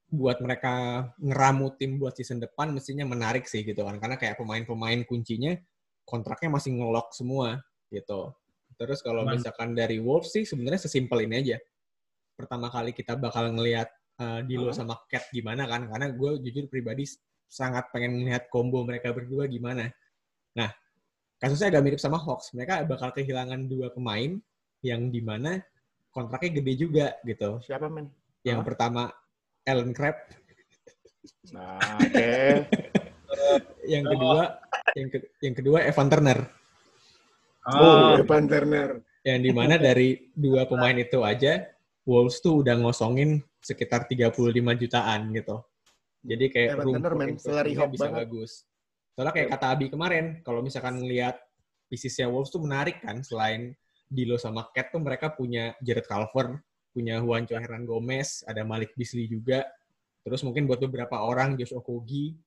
[0.05, 3.97] buat mereka ngeramu tim buat season depan mestinya menarik sih gitu kan.
[3.97, 5.57] Karena kayak pemain-pemain kuncinya
[6.05, 8.31] kontraknya masih ngelok semua gitu.
[8.75, 11.57] Terus kalau misalkan dari Wolves sih sebenarnya sesimpel ini aja.
[12.35, 13.87] Pertama kali kita bakal ngelihat
[14.19, 14.75] uh, Dilo Hah?
[14.75, 15.87] sama Cat gimana kan?
[15.87, 17.05] Karena gue jujur pribadi
[17.45, 19.87] sangat pengen melihat combo mereka berdua gimana.
[20.55, 20.71] Nah,
[21.39, 22.51] kasusnya agak mirip sama Hawks.
[22.55, 24.39] Mereka bakal kehilangan dua pemain
[24.83, 25.61] yang di mana
[26.11, 27.59] kontraknya gede juga gitu.
[27.63, 28.07] siapa, men?
[28.45, 28.65] Yang Hah?
[28.67, 29.03] pertama
[29.65, 30.15] Alan Crab,
[31.53, 32.29] Nah, oke.
[33.93, 34.41] yang kedua
[34.93, 36.39] yang, ke- yang kedua Evan Turner.
[37.65, 38.89] Oh, Ah, Evan Turner.
[39.25, 41.65] yang di mana dari dua pemain itu aja
[42.05, 45.57] Wolves tuh udah ngosongin sekitar 35 jutaan gitu.
[46.21, 48.17] Jadi kayak Evan room Turner, for bisa banget.
[48.21, 48.51] bagus.
[49.17, 51.41] Soalnya kayak kata Abi kemarin, kalau misalkan ngelihat
[51.89, 53.73] piecesnya Wolves tuh menarik kan, selain
[54.05, 56.61] Dilo sama Cat tuh mereka punya Jared Culver,
[56.93, 59.65] punya Juancho Hernan Gomez, ada Malik Beasley juga.
[60.21, 62.37] Terus mungkin buat beberapa orang Josh Okogie,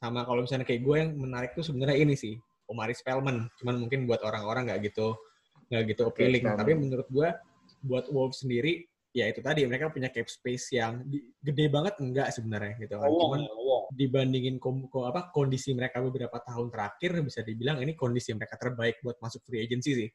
[0.00, 2.36] sama kalau misalnya kayak gue yang menarik tuh sebenarnya ini sih,
[2.68, 3.48] Omari Spellman.
[3.60, 5.16] Cuman mungkin buat orang-orang nggak gitu
[5.68, 6.44] nggak gitu appealing.
[6.44, 7.28] Tapi menurut gue
[7.84, 12.30] buat Wolves sendiri ya itu tadi mereka punya cap space yang di- gede banget enggak
[12.30, 13.10] sebenarnya gitu kan.
[13.10, 13.84] Lowong, Cuman lowong.
[13.90, 19.02] dibandingin kom, ko- apa kondisi mereka beberapa tahun terakhir bisa dibilang ini kondisi mereka terbaik
[19.02, 20.10] buat masuk free agency sih.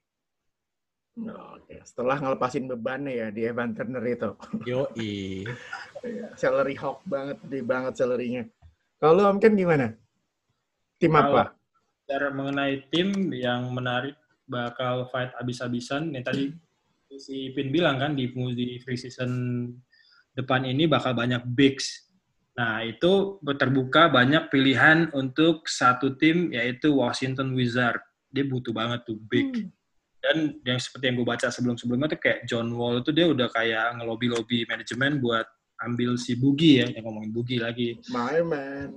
[1.15, 4.35] Oke, setelah ngelepasin bebannya ya di Evan Turner itu.
[4.69, 5.47] Yoi.
[6.35, 8.43] salary hawk banget, gede banget salary-nya.
[8.99, 9.95] Kalau Om Ken gimana?
[10.99, 11.43] Tim Kalau- apa?
[12.05, 14.13] Bicara mengenai tim yang menarik
[14.45, 16.13] bakal fight abis-abisan.
[16.13, 16.43] Yang tadi
[17.19, 19.67] si Pin bilang kan di, di free season
[20.35, 22.05] depan ini bakal banyak bigs.
[22.55, 27.99] Nah, itu terbuka banyak pilihan untuk satu tim yaitu Washington Wizard.
[28.31, 29.67] Dia butuh banget tuh big.
[30.23, 33.99] Dan yang seperti yang gue baca sebelum-sebelumnya tuh kayak John Wall itu dia udah kayak
[34.01, 35.45] ngelobi-lobi manajemen buat
[35.83, 38.95] ambil si Bugi ya, yang ngomongin Bugi lagi My man.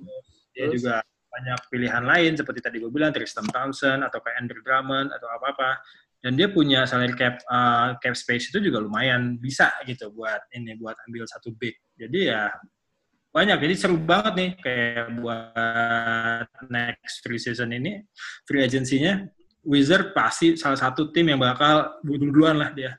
[0.54, 0.81] dia Terus?
[0.81, 0.94] juga
[1.28, 5.46] banyak pilihan lain seperti tadi gue bilang Tristan Thompson atau kayak Andrew Drummond atau apa
[5.52, 5.70] apa
[6.18, 10.74] dan dia punya salary cap uh, cap space itu juga lumayan bisa gitu buat ini
[10.74, 12.42] buat ambil satu big jadi ya
[13.31, 18.02] banyak jadi seru banget nih kayak buat next free season ini
[18.48, 19.31] free agency-nya
[19.62, 22.98] Wizard pasti salah satu tim yang bakal duluan lah dia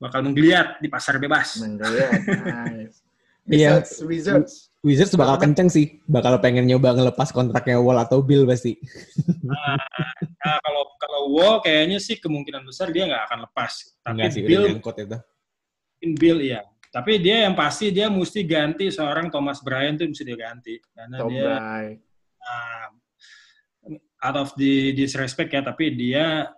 [0.00, 2.12] bakal menggeliat di pasar bebas Menggeliat.
[2.70, 3.04] Nice.
[3.50, 3.82] Iya.
[3.82, 4.52] Wizards, Wizards.
[4.80, 8.80] Wizards bakal kenceng sih, bakal pengen nyoba ngelepas kontraknya Wall atau Bill pasti.
[10.40, 13.92] Nah, kalau kalau Wall kayaknya sih kemungkinan besar dia nggak akan lepas.
[14.00, 15.18] Tapi Enggak sih, Bill, udah itu.
[16.00, 16.64] mungkin Bill iya.
[16.90, 21.16] Tapi dia yang pasti dia mesti ganti seorang Thomas Bryant tuh mesti dia ganti karena
[21.20, 21.52] Tom dia
[22.40, 22.88] uh,
[24.24, 26.48] out of the disrespect ya, tapi dia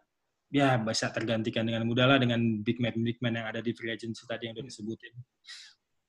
[0.53, 3.93] ya bisa tergantikan dengan mudah lah dengan big man big man yang ada di free
[3.93, 5.11] agency tadi yang udah disebutin.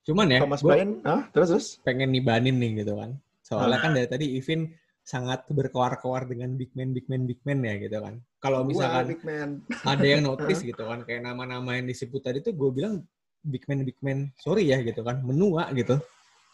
[0.03, 0.93] Cuman ya, Thomas gue Bryant.
[1.07, 1.67] Ah, terus terus.
[1.83, 3.15] pengen nibanin nih gitu kan.
[3.43, 4.71] Soalnya kan dari tadi Ivin
[5.03, 8.19] sangat berkoar-koar dengan big man, big man, big man ya gitu kan.
[8.39, 9.49] Kalau Wah, misalkan big man.
[9.83, 13.03] ada yang notice gitu kan, kayak nama-nama yang disebut tadi tuh gue bilang
[13.43, 15.99] big man, big man, sorry ya gitu kan, menua gitu.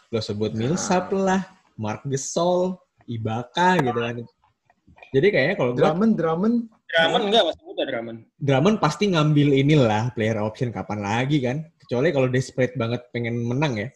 [0.09, 1.45] Lo sebut Millsap lah,
[1.77, 4.15] Mark Gasol, Ibaka gitu kan.
[5.13, 6.57] Jadi kayaknya kalau gue Drummond, Drummond.
[6.89, 8.19] Drummond enggak masih muda Drummond.
[8.41, 11.65] Drummond pasti ngambil inilah player option kapan lagi kan.
[11.89, 13.89] Kecuali kalau desperate banget pengen menang ya.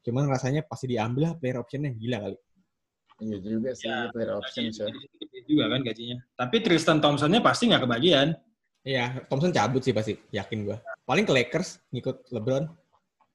[0.00, 2.38] Cuman rasanya pasti diambil lah player optionnya gila kali.
[3.20, 4.40] Iya juga sih, Ya, player.
[4.40, 4.72] Gaji-
[5.20, 6.16] gaji juga kan gajinya.
[6.40, 8.32] Tapi Tristan Thompson-nya pasti nggak kebagian.
[8.80, 10.80] Iya, Thompson cabut sih pasti, yakin gua.
[11.04, 12.64] Paling ke Lakers ngikut LeBron.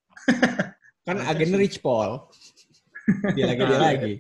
[1.06, 2.34] kan agennya Rich Paul.
[3.38, 4.13] Dia lagi dia lagi.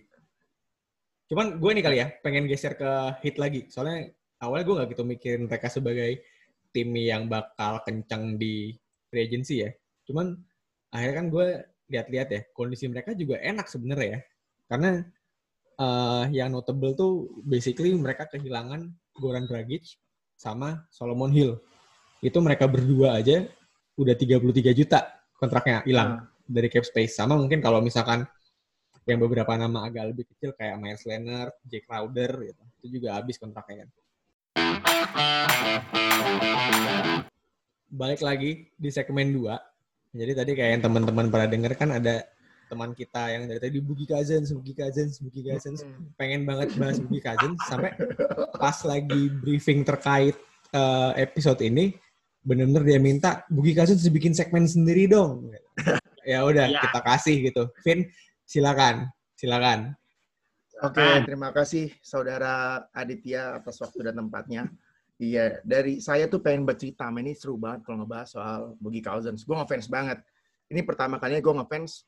[1.33, 2.89] Cuman gue nih kali ya, pengen geser ke
[3.25, 3.65] hit lagi.
[3.73, 6.21] Soalnya awalnya gue gak gitu mikirin mereka sebagai
[6.69, 8.77] tim yang bakal kencang di
[9.09, 9.69] free agency ya.
[10.05, 10.37] Cuman
[10.93, 11.47] akhirnya kan gue
[11.89, 14.19] lihat-lihat ya, kondisi mereka juga enak sebenarnya ya.
[14.69, 14.89] Karena
[15.81, 19.99] eh, yang notable tuh basically mereka kehilangan Goran Dragic
[20.39, 21.59] sama Solomon Hill.
[22.23, 23.43] Itu mereka berdua aja
[23.99, 27.19] udah 33 juta kontraknya hilang dari cap space.
[27.19, 28.23] Sama mungkin kalau misalkan
[29.09, 32.63] yang beberapa nama agak lebih kecil kayak Myers Leonard, Jake Crowder gitu.
[32.79, 33.89] Itu juga habis kontraknya kan.
[37.89, 39.49] Balik lagi di segmen 2.
[40.13, 42.25] Jadi tadi kayak yang teman-teman pada denger kan ada
[42.69, 45.81] teman kita yang dari tadi Bugi Cousins, Bugi Cousins, Bugi Cousins,
[46.13, 47.93] pengen banget bahas Bugi Cousins sampai
[48.53, 50.37] pas lagi briefing terkait
[50.69, 51.97] eh, episode ini
[52.45, 55.49] bener-bener dia minta Bugi Cousins bikin segmen sendiri dong.
[56.21, 56.77] ya udah Ya.
[56.85, 57.73] kita kasih gitu.
[57.81, 58.05] Vin,
[58.45, 59.97] silakan, silakan.
[60.79, 61.25] Oke, Ah.
[61.25, 64.69] terima kasih saudara Aditya atas waktu dan tempatnya.
[65.19, 69.43] Iya, dari saya tuh pengen bercerita, ini seru banget kalau ngebahas soal Boogie Cousins.
[69.43, 70.23] Gue ngefans banget.
[70.71, 72.07] Ini pertama kalinya gue ngefans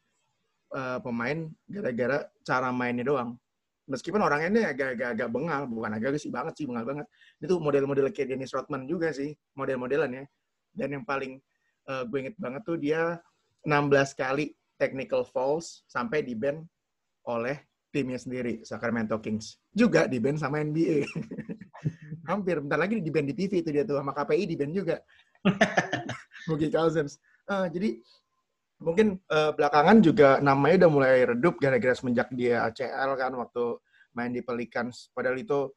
[0.72, 3.36] eh, pemain gara-gara cara mainnya doang.
[3.92, 7.06] Meskipun orangnya ini agak-agak bengal, bukan agak sih banget sih, bengal banget.
[7.44, 10.24] Itu model-model kayak Dennis Rodman juga sih, model-modelan ya.
[10.72, 11.36] Dan yang paling
[11.92, 13.20] eh, gue inget banget tuh dia
[13.68, 16.64] 16 kali technical fouls sampai di ban
[17.28, 17.60] oleh
[17.92, 19.60] timnya sendiri, Sacramento Kings.
[19.76, 21.04] Juga di band sama NBA.
[22.28, 24.98] Hampir, bentar lagi di band di TV itu dia tuh, sama KPI di band juga.
[26.48, 27.18] Boogie Cousins.
[27.50, 27.98] Ah, jadi
[28.82, 33.78] mungkin eh, belakangan juga namanya udah mulai redup gara-gara semenjak dia ACL kan waktu
[34.18, 35.10] main di Pelicans.
[35.14, 35.70] Padahal itu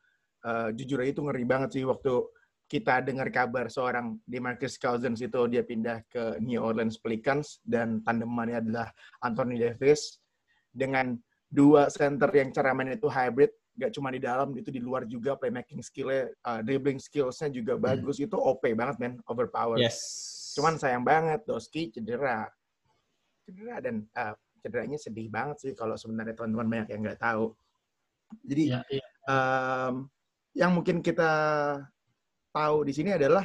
[0.44, 2.24] eh, jujur aja itu ngeri banget sih waktu
[2.64, 8.64] kita dengar kabar seorang DeMarcus Cousins itu dia pindah ke New Orleans Pelicans dan tandemannya
[8.64, 8.88] adalah
[9.20, 10.18] Anthony Davis
[10.72, 11.14] dengan
[11.46, 15.35] dua center yang cara main itu hybrid, gak cuma di dalam, itu di luar juga
[15.35, 18.23] playmaking skill-nya, uh, dribbling skills-nya juga bagus.
[18.23, 19.15] Itu OP banget, man.
[19.27, 19.79] Overpower.
[19.79, 19.99] Yes.
[20.55, 22.47] Cuman sayang banget, Doski cedera.
[23.43, 24.35] Cedera dan uh,
[24.65, 27.53] cederanya sedih banget sih kalau sebenarnya teman-teman banyak yang nggak tahu.
[28.41, 29.07] Jadi Ya, iya.
[29.29, 30.09] um,
[30.57, 31.31] yang mungkin kita
[32.55, 33.45] tahu di sini adalah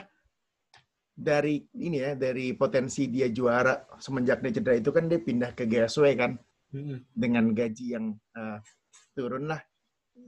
[1.20, 5.68] dari ini ya, dari potensi dia juara semenjak dia cedera itu kan dia pindah ke
[5.68, 6.32] GSW kan
[6.72, 7.04] Mm-mm.
[7.12, 8.58] dengan gaji yang eh,
[9.12, 9.60] turun lah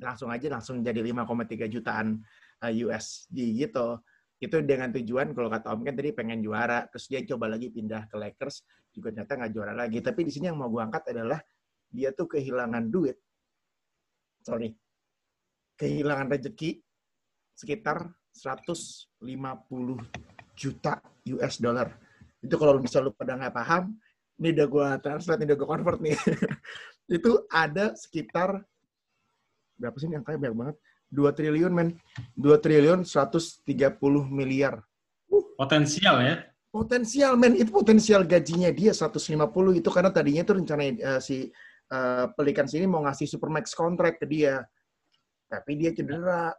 [0.02, 2.20] langsung aja langsung jadi 5,3 jutaan
[2.66, 4.02] eh, USD gitu.
[4.42, 8.10] Itu dengan tujuan kalau kata Om kan tadi pengen juara terus dia coba lagi pindah
[8.10, 10.02] ke Lakers juga ternyata nggak juara lagi.
[10.02, 11.38] Tapi di sini yang mau gue angkat adalah
[11.94, 13.22] dia tuh kehilangan duit.
[14.42, 14.74] Sorry.
[15.78, 16.82] Kehilangan rezeki
[17.54, 19.22] sekitar 150
[20.58, 20.94] juta
[21.38, 21.94] US dollar.
[22.42, 23.94] Itu kalau bisa lu pada nggak paham
[24.42, 26.18] ini udah gue translate, ini udah gue convert nih.
[27.22, 28.66] itu ada sekitar
[29.82, 30.78] berapa sih ini angkanya banyak banget?
[31.10, 31.90] 2 triliun men.
[32.38, 33.66] 2 triliun 130
[34.30, 34.80] miliar.
[35.58, 36.36] Potensial ya.
[36.72, 39.20] Potensial men, itu potensial gajinya dia 150
[39.76, 41.52] itu karena tadinya itu rencana eh, si
[41.92, 44.64] eh, Pelikan sini mau ngasih supermax contract ke dia.
[45.50, 46.54] Tapi dia cedera.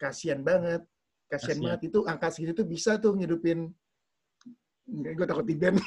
[0.00, 0.82] Kasian banget.
[1.30, 1.62] Kasian Kasian.
[1.62, 3.70] banget itu angka segitu tuh bisa tuh ngidupin
[4.90, 5.78] gue takut di band.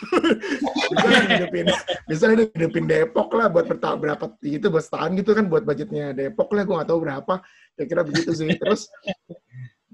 [1.28, 1.66] ngidupin,
[2.10, 6.56] bisa lah ngidupin Depok lah buat berapa itu buat setahun gitu kan buat budgetnya Depok
[6.56, 7.34] lah gue gak tahu berapa.
[7.76, 8.48] Kira-kira begitu sih.
[8.56, 8.88] Terus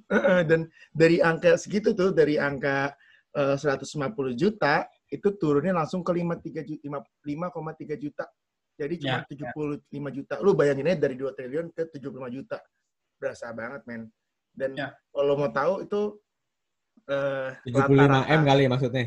[0.50, 2.94] dan dari angka segitu tuh dari angka
[3.34, 3.90] eh, 150
[4.38, 8.26] juta itu turunnya langsung ke 5,3 juta, 5,3 juta.
[8.80, 10.36] Jadi cuma Ya, 75 juta.
[10.40, 12.58] Lu bayangin aja dari 2 triliun ke 75 juta.
[13.20, 14.08] Berasa banget, men.
[14.56, 14.96] Dan Ya.
[15.12, 16.16] kalau mau tahu itu
[17.10, 19.06] eh 75 rata-rata- M kali maksudnya.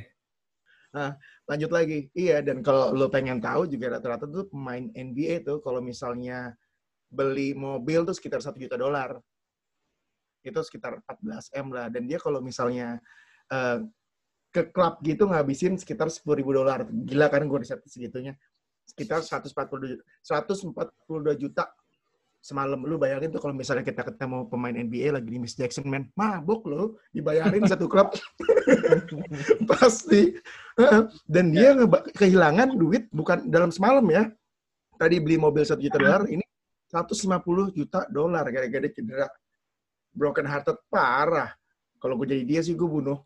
[1.49, 1.99] lanjut lagi.
[2.13, 6.53] Iya, dan kalau lo pengen tahu juga rata-rata tuh pemain NBA tuh kalau misalnya
[7.09, 9.17] beli mobil tuh sekitar 1 juta dolar.
[10.45, 11.87] Itu sekitar 14 M lah.
[11.89, 13.01] Dan dia kalau misalnya
[13.49, 13.79] eh,
[14.53, 16.85] ke klub gitu ngabisin sekitar 10 ribu dolar.
[16.85, 18.37] Gila kan gue riset segitunya.
[18.85, 21.73] Sekitar 142, 142 juta
[22.43, 22.83] semalam.
[22.83, 26.11] Lu bayangin tuh kalau misalnya kita ketemu pemain NBA lagi di Miss Jackson, man.
[26.19, 28.11] Mabuk lo, dibayarin satu klub.
[29.71, 30.35] Pasti.
[31.25, 34.27] Dan dia ngeba- kehilangan duit bukan dalam semalam ya.
[34.99, 36.43] Tadi beli mobil 1 juta dolar, ini
[36.91, 39.31] 150 juta dolar gara-gara cedera.
[40.13, 41.55] Broken hearted parah.
[42.03, 43.23] Kalau gue jadi dia sih gue bunuh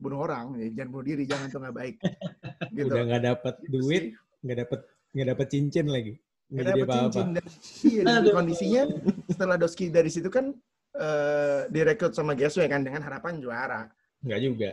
[0.00, 1.96] bunuh orang, ya, jangan bunuh diri, jangan tuh nggak baik.
[2.76, 2.88] Gitu.
[2.88, 4.04] Udah nggak dapet Gitu duit,
[4.40, 4.80] nggak dapet
[5.12, 6.14] nggak dapet cincin lagi.
[6.50, 7.10] Nggak jadi dapet apa-apa.
[7.14, 7.28] cincin.
[7.32, 7.44] Dan,
[7.86, 8.32] iya, Aduh.
[8.34, 8.82] kondisinya
[9.30, 10.50] setelah Doski dari situ kan
[10.92, 13.86] eh, direkrut sama GSW kan dengan harapan juara.
[14.20, 14.70] Nggak juga.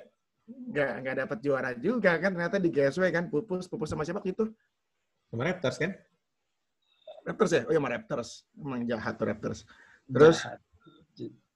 [0.47, 4.47] Nggak, nggak dapat juara juga kan ternyata di GSW kan pupus pupus sama siapa gitu
[5.27, 5.91] Sama Raptors kan?
[7.27, 9.59] Raptors ya oh iya sama Raptors emang jahat tuh Raptors
[10.07, 10.59] terus Jahat.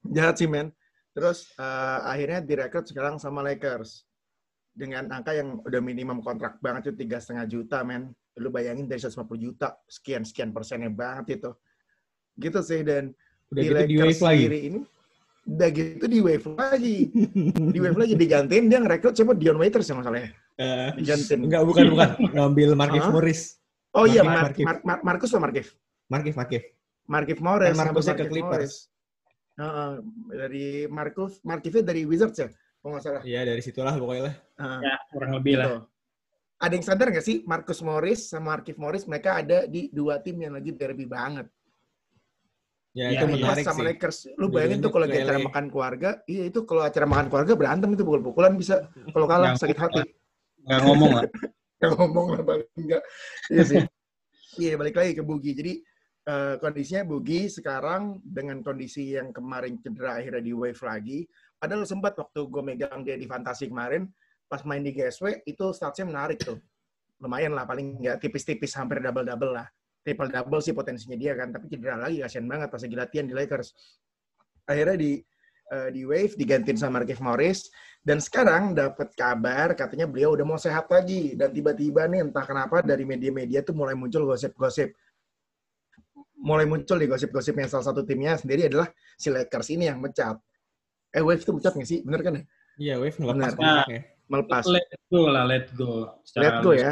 [0.04, 0.76] jahat sih men
[1.16, 4.04] terus eh, akhirnya direkrut sekarang sama Lakers
[4.72, 8.10] dengan angka yang udah minimum kontrak banget tuh tiga setengah juta men
[8.40, 11.52] lu bayangin dari 150 juta sekian sekian persennya banget itu
[12.40, 13.12] gitu sih dan
[13.52, 14.40] Udah di gitu di Lakers lagi.
[14.40, 14.80] sendiri ini
[15.42, 16.98] udah gitu di wave lagi
[17.68, 21.86] di wave lagi digantiin dia ngerekrut siapa Dion Waiters ya masalahnya Eh, digantiin Enggak, bukan,
[21.90, 22.10] bukan.
[22.38, 23.10] Ngambil Markif Hah?
[23.10, 23.58] Morris.
[23.98, 24.66] Oh iya, Markif, Mar Markif.
[24.68, 25.68] Mar Mar Marcus atau Markif?
[26.06, 26.64] Markif, Markif.
[27.10, 27.74] Markif Morris.
[27.74, 28.46] Ngambil ke Clippers.
[28.46, 28.74] Morris.
[29.58, 29.92] Heeh,
[30.38, 32.48] dari Markuf, Markifnya dari Wizards ya?
[32.82, 33.22] Kalau nggak salah.
[33.22, 34.36] Iya, dari situlah pokoknya lah.
[34.58, 35.68] Heeh, Ya, kurang lebih lah.
[35.70, 35.80] gitu.
[36.62, 40.38] ada yang sadar nggak sih Marcus Morris sama Markif Morris mereka ada di dua tim
[40.38, 41.50] yang lagi derby banget.
[42.94, 43.34] Ya, Ya, itu iya.
[43.34, 43.86] menarik sama sih.
[43.90, 44.18] Lakers.
[44.38, 47.90] Lu bayangin tuh kalau lagi acara makan keluarga, iya itu kalau acara makan keluarga berantem
[47.98, 48.86] itu pukul-pukulan bisa.
[49.10, 50.02] Kalau kalah sakit hati.
[50.62, 51.26] Nggak ngomong lah.
[51.82, 53.02] Yang ngomong lah paling enggak.
[53.50, 53.82] Iya sih.
[54.62, 55.52] Iya balik lagi ke Bugi.
[55.58, 55.74] Jadi
[56.30, 61.26] eh, kondisinya Bugi sekarang dengan kondisi yang kemarin cedera akhirnya di wave lagi.
[61.62, 64.10] Padahal sempat waktu gue megang dia di Fantasi kemarin,
[64.50, 66.58] pas main di GSW itu statsnya menarik tuh.
[67.22, 69.70] Lumayan lah paling nggak tipis-tipis hampir double-double lah.
[70.02, 73.38] Triple double sih potensinya dia kan, tapi cedera lagi kasihan banget pas lagi latihan di
[73.38, 73.78] Lakers.
[74.66, 75.22] Akhirnya di
[75.70, 77.70] eh, di Wave digantiin sama Markif Morris
[78.02, 82.82] dan sekarang dapat kabar katanya beliau udah mau sehat lagi dan tiba-tiba nih entah kenapa
[82.82, 84.90] dari media-media tuh mulai muncul gosip-gosip
[86.42, 90.42] mulai muncul di gosip-gosipnya salah satu timnya sendiri adalah si Lakers ini yang mecat.
[91.12, 92.00] Eh Wave itu mecat nggak sih?
[92.08, 92.44] Bener kan ya?
[92.80, 93.52] Iya, Wave ngelepas Benar.
[93.60, 94.02] kontraknya.
[94.32, 94.64] Melepas.
[94.72, 95.92] Let go lah, let go.
[96.24, 96.84] Secara Let go halus.
[96.84, 96.92] ya.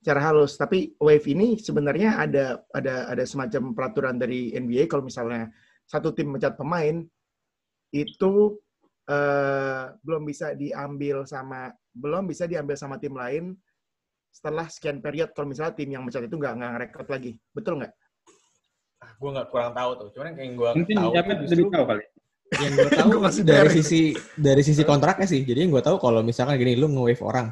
[0.00, 0.52] Cara halus.
[0.58, 5.54] Tapi Wave ini sebenarnya ada ada ada semacam peraturan dari NBA kalau misalnya
[5.86, 7.06] satu tim mecat pemain
[7.94, 8.58] itu
[9.06, 13.54] eh, belum bisa diambil sama belum bisa diambil sama tim lain
[14.30, 17.32] setelah sekian period kalau misalnya tim yang mecat itu nggak nggak ngerekod lagi.
[17.54, 17.92] Betul nggak?
[19.00, 20.08] Ah, gue nggak kurang tahu tuh.
[20.14, 22.04] Cuman yang gue Mungkin tahu tuh lebih tahu kali.
[22.58, 24.00] Yang gue tahu Gua masih dari sisi
[24.34, 25.46] dari sisi kontraknya sih.
[25.46, 27.48] Jadi yang gue tahu kalau misalkan gini, lu nge-wave orang,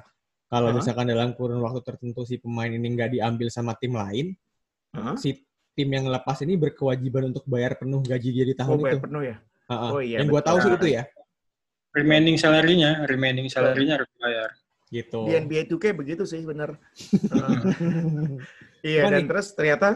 [0.51, 0.77] kalau Hah?
[0.77, 4.35] misalkan dalam kurun waktu tertentu si pemain ini nggak diambil sama tim lain,
[4.91, 5.15] Hah?
[5.15, 5.39] si
[5.79, 9.05] tim yang lepas ini berkewajiban untuk bayar penuh gaji dia di tahun Oh, bayar itu.
[9.07, 9.37] penuh ya?
[9.71, 9.89] Ha-ha.
[9.95, 11.05] Oh, iya, yang gue tahu sih itu ya,
[11.95, 14.51] Remaining salary-nya, remaining salary-nya harus bayar.
[14.89, 15.29] gitu.
[15.29, 16.81] Di NBA 2K begitu sih, bener.
[17.33, 17.61] Heeh.
[18.83, 19.89] iya, Cuman dan nih- terus ternyata,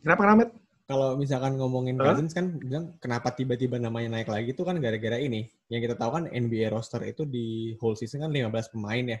[0.00, 0.50] kenapa Ramet?
[0.88, 2.16] Kalau misalkan ngomongin Hah?
[2.16, 5.44] Cousins kan bilang kenapa tiba-tiba namanya naik lagi itu kan gara-gara ini.
[5.68, 9.20] Yang kita tahu kan NBA roster itu di whole season kan 15 pemain ya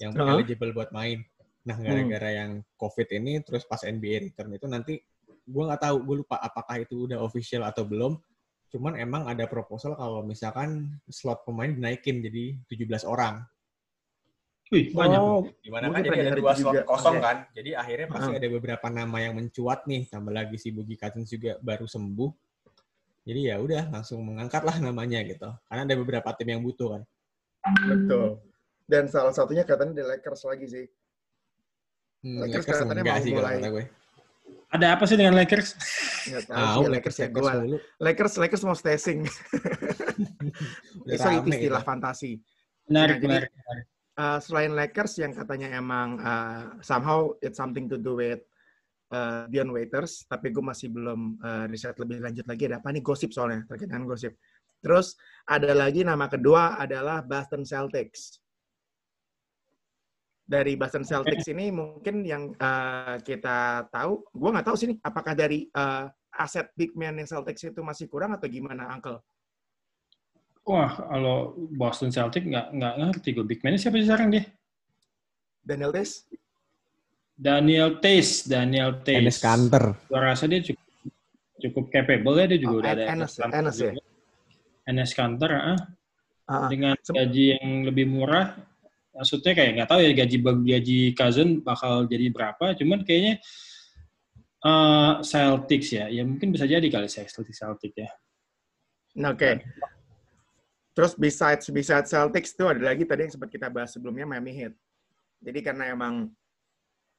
[0.00, 0.40] yang Hah?
[0.40, 1.20] eligible buat main.
[1.68, 4.96] Nah, gara-gara yang COVID ini terus pas NBA return itu nanti
[5.44, 8.16] gue nggak tahu, gue lupa apakah itu udah official atau belum.
[8.72, 13.44] Cuman emang ada proposal kalau misalkan slot pemain dinaikin jadi 17 orang.
[14.72, 15.20] Wih, banyak.
[15.20, 16.82] Oh, Di mana Gua kan jadi ada dua slot juga.
[16.88, 17.22] kosong Oke.
[17.22, 17.36] kan.
[17.52, 18.40] Jadi akhirnya pasti Heeh.
[18.40, 20.02] ada beberapa nama yang mencuat nih.
[20.08, 22.30] Tambah lagi si Boogie Cousins juga baru sembuh.
[23.22, 25.46] Jadi ya udah langsung mengangkat lah namanya gitu.
[25.68, 27.02] Karena ada beberapa tim yang butuh kan.
[27.84, 28.40] betul.
[28.82, 30.84] Dan salah satunya katanya di Lakers lagi sih.
[32.24, 33.54] Hmm, Lakers Lakers enggak mau sih mulai.
[33.60, 33.84] kata gue.
[34.72, 35.68] Ada apa sih dengan Lakers?
[36.26, 37.76] Nggak tahu sih, Lakers Lakers ya dulu.
[38.00, 38.74] Lakers, Lakers mau
[41.14, 42.40] Sorry, itu istilah fantasi.
[42.88, 43.50] Menarik, Nah, jadi- menarik.
[44.12, 48.44] Uh, selain Lakers yang katanya emang uh, somehow it's something to do with
[49.08, 52.68] uh, Dion Waiters, tapi gue masih belum uh, riset lebih lanjut lagi.
[52.68, 54.36] Ada apa nih gosip soalnya terkait dengan gosip.
[54.84, 55.16] Terus
[55.48, 58.36] ada lagi nama kedua adalah Boston Celtics.
[60.44, 65.32] Dari Boston Celtics ini mungkin yang uh, kita tahu, gue nggak tahu sih nih, apakah
[65.32, 66.04] dari uh,
[66.36, 69.24] aset big man yang Celtics itu masih kurang atau gimana, Uncle?
[70.62, 73.44] Wah, kalau Boston Celtic nggak nggak ngerti gue.
[73.46, 74.46] Big man siapa sih sekarang dia?
[75.62, 76.26] Daniel Tes?
[77.42, 79.18] Daniel Tays, Daniel Tays.
[79.18, 79.98] Enes Kanter.
[80.06, 80.86] Gua rasa dia cukup
[81.62, 83.04] cukup capable ya dia juga Oh, udah ada.
[83.10, 83.92] Enes, Kanter Enes ya?
[84.86, 85.78] Enes Kanter, ah.
[86.46, 88.58] Ah, dengan gaji yang lebih murah.
[89.14, 92.74] Maksudnya kayak nggak tahu ya gaji gaji cousin bakal jadi berapa.
[92.78, 93.38] Cuman kayaknya
[94.62, 98.10] eh, Celtics ya, ya mungkin bisa jadi kali Celtics Celtic ya.
[99.26, 99.62] Oke.
[100.92, 104.74] Terus besides besides Celtics itu ada lagi tadi yang sempat kita bahas sebelumnya Miami Heat.
[105.40, 106.28] Jadi karena emang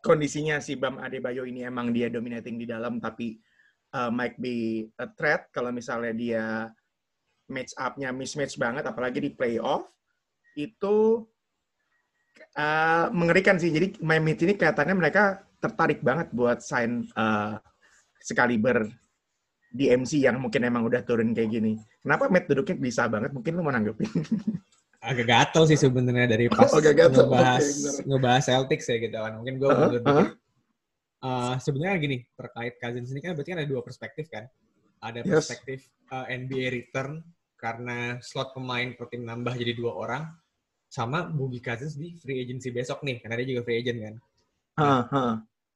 [0.06, 3.42] kondisinya si Bam Adebayo ini emang dia dominating di dalam tapi
[3.98, 6.46] uh, might be a threat kalau misalnya dia
[7.50, 9.90] match up-nya mismatch banget apalagi di playoff
[10.54, 11.26] itu
[12.54, 13.74] uh, mengerikan sih.
[13.74, 17.58] Jadi Miami Heat ini kelihatannya mereka tertarik banget buat sign uh,
[18.22, 18.86] sekaliber
[19.74, 21.74] DMC yang mungkin emang udah turun kayak gini.
[22.00, 23.34] Kenapa Matt duduknya bisa banget?
[23.34, 24.06] Mungkin lu mau nanggepin.
[25.04, 27.10] Agak gatel sih sebenarnya dari pas Oh, gatel.
[27.12, 27.94] ngebahas bener.
[28.08, 29.34] ngebahas Celtics ya gitu kan.
[29.36, 30.30] Mungkin gue mundur dikit.
[31.24, 34.46] Eh, sebenarnya gini terkait Cousins ini kan berarti kan ada dua perspektif kan.
[35.02, 35.50] Ada Yes.
[35.50, 37.20] perspektif eh, NBA return
[37.58, 40.24] karena slot pemain per tim nambah jadi dua orang
[40.86, 44.16] sama Boogie Cousins di free agency besok nih karena dia juga free agent kan.
[44.78, 45.34] Hah, hah.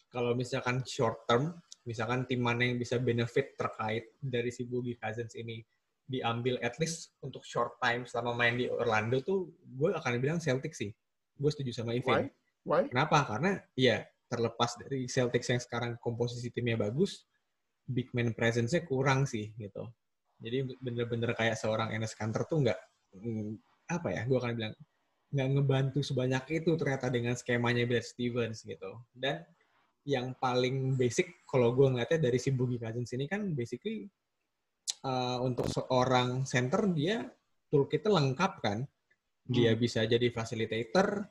[0.07, 1.51] Kalau misalkan short term,
[1.87, 5.63] misalkan tim mana yang bisa benefit terkait dari si Boogie Cousins ini
[6.07, 10.83] diambil at least untuk short time selama main di Orlando tuh gue akan bilang Celtics
[10.83, 10.91] sih.
[11.39, 12.27] Gue setuju sama Ivin.
[12.27, 12.31] Why?
[12.67, 12.83] Why?
[12.91, 13.23] Kenapa?
[13.23, 17.23] Karena ya terlepas dari Celtics yang sekarang komposisi timnya bagus,
[17.87, 19.87] big man presence-nya kurang sih gitu.
[20.43, 22.79] Jadi bener-bener kayak seorang Enes Kanter tuh nggak
[23.15, 23.51] mm,
[23.95, 24.21] apa ya?
[24.27, 24.75] Gue akan bilang
[25.27, 28.91] nggak ngebantu sebanyak itu ternyata dengan skemanya Brad Stevens gitu.
[29.11, 29.43] Dan
[30.07, 34.07] yang paling basic kalau gue ngeliatnya dari si Boogie Cousins ini kan basically
[35.03, 37.27] uh, untuk seorang center dia
[37.67, 38.79] toolkitnya lengkap kan.
[39.47, 39.79] Dia hmm.
[39.79, 41.23] bisa jadi facilitator,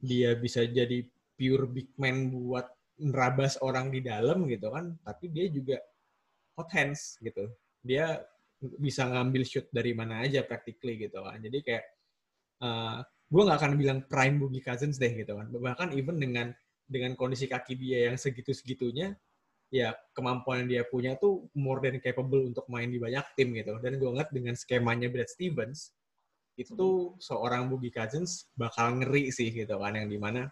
[0.00, 1.04] dia bisa jadi
[1.36, 2.68] pure big man buat
[3.00, 5.80] nerabas orang di dalam gitu kan, tapi dia juga
[6.56, 7.48] hot hands gitu.
[7.80, 8.20] Dia
[8.60, 11.40] bisa ngambil shoot dari mana aja practically gitu kan.
[11.40, 11.84] Jadi kayak
[12.64, 15.48] uh, gue nggak akan bilang prime Boogie Cousins deh gitu kan.
[15.48, 16.52] Bahkan even dengan
[16.84, 19.16] dengan kondisi kaki dia yang segitu-segitunya,
[19.72, 23.76] ya kemampuan yang dia punya tuh more than capable untuk main di banyak tim gitu.
[23.80, 25.92] Dan gue ngeliat dengan skemanya Brad Stevens,
[26.54, 30.46] itu tuh seorang Boogie Cousins bakal ngeri sih gitu kan, yang di mana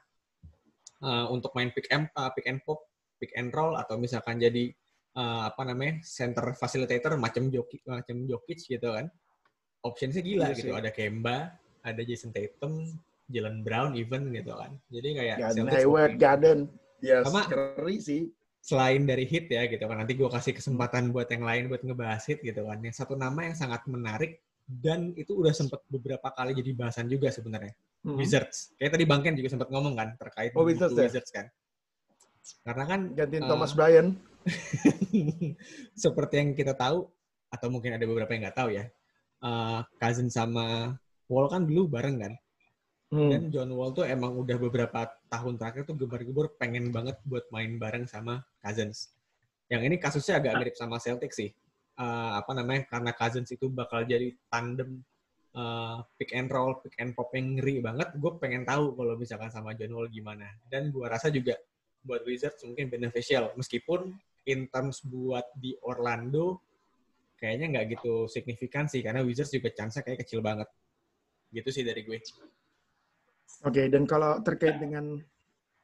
[1.05, 2.83] uh, untuk main pick and, uh, pick and pop,
[3.22, 4.74] pick and roll, atau misalkan jadi
[5.16, 9.09] uh, apa namanya center facilitator macam Jokic macam Jokic gitu kan
[9.83, 10.72] optionsnya gila iya gitu.
[10.72, 12.87] ada Kemba ada Jason Tatum
[13.33, 14.76] Jalen Brown even gitu kan.
[14.93, 16.59] Jadi kayak Garden Hayward Garden
[17.03, 18.22] ya yes, sama keri sih.
[18.62, 19.99] selain dari hit ya gitu kan.
[19.99, 22.78] Nanti gue kasih kesempatan buat yang lain buat ngebahas hit gitu kan.
[22.78, 24.39] Yang satu nama yang sangat menarik
[24.70, 27.74] dan itu udah sempat beberapa kali jadi bahasan juga sebenarnya.
[28.07, 28.18] Mm -hmm.
[28.22, 28.70] Wizards.
[28.78, 31.11] Kayak tadi Bangken juga sempat ngomong kan terkait oh, Wizards, ya?
[31.11, 31.51] Wizards kan.
[32.62, 34.14] Karena kan gantiin uh, Thomas Bryan.
[36.03, 37.07] seperti yang kita tahu
[37.53, 38.85] atau mungkin ada beberapa yang nggak tahu ya
[39.45, 40.97] uh, cousin sama
[41.28, 42.33] Wall kan dulu bareng kan
[43.13, 43.31] hmm.
[43.31, 47.77] dan John Wall tuh emang udah beberapa tahun terakhir tuh gembar-gembor pengen banget buat main
[47.77, 49.13] bareng sama Cousins
[49.69, 51.53] yang ini kasusnya agak mirip sama Celtic sih
[52.01, 55.05] uh, apa namanya karena Cousins itu bakal jadi tandem
[55.57, 58.09] uh, pick and roll, pick and pop yang ngeri banget.
[58.17, 60.49] Gue pengen tahu kalau misalkan sama John Wall gimana.
[60.69, 61.57] Dan gue rasa juga
[62.03, 63.53] buat Wizards mungkin beneficial.
[63.57, 64.13] Meskipun
[64.49, 66.59] in terms buat di Orlando
[67.39, 70.69] kayaknya nggak gitu signifikan sih karena Wizards juga chance kayak kecil banget.
[71.53, 72.19] Gitu sih dari gue.
[73.61, 75.20] Oke, okay, dan kalau terkait dengan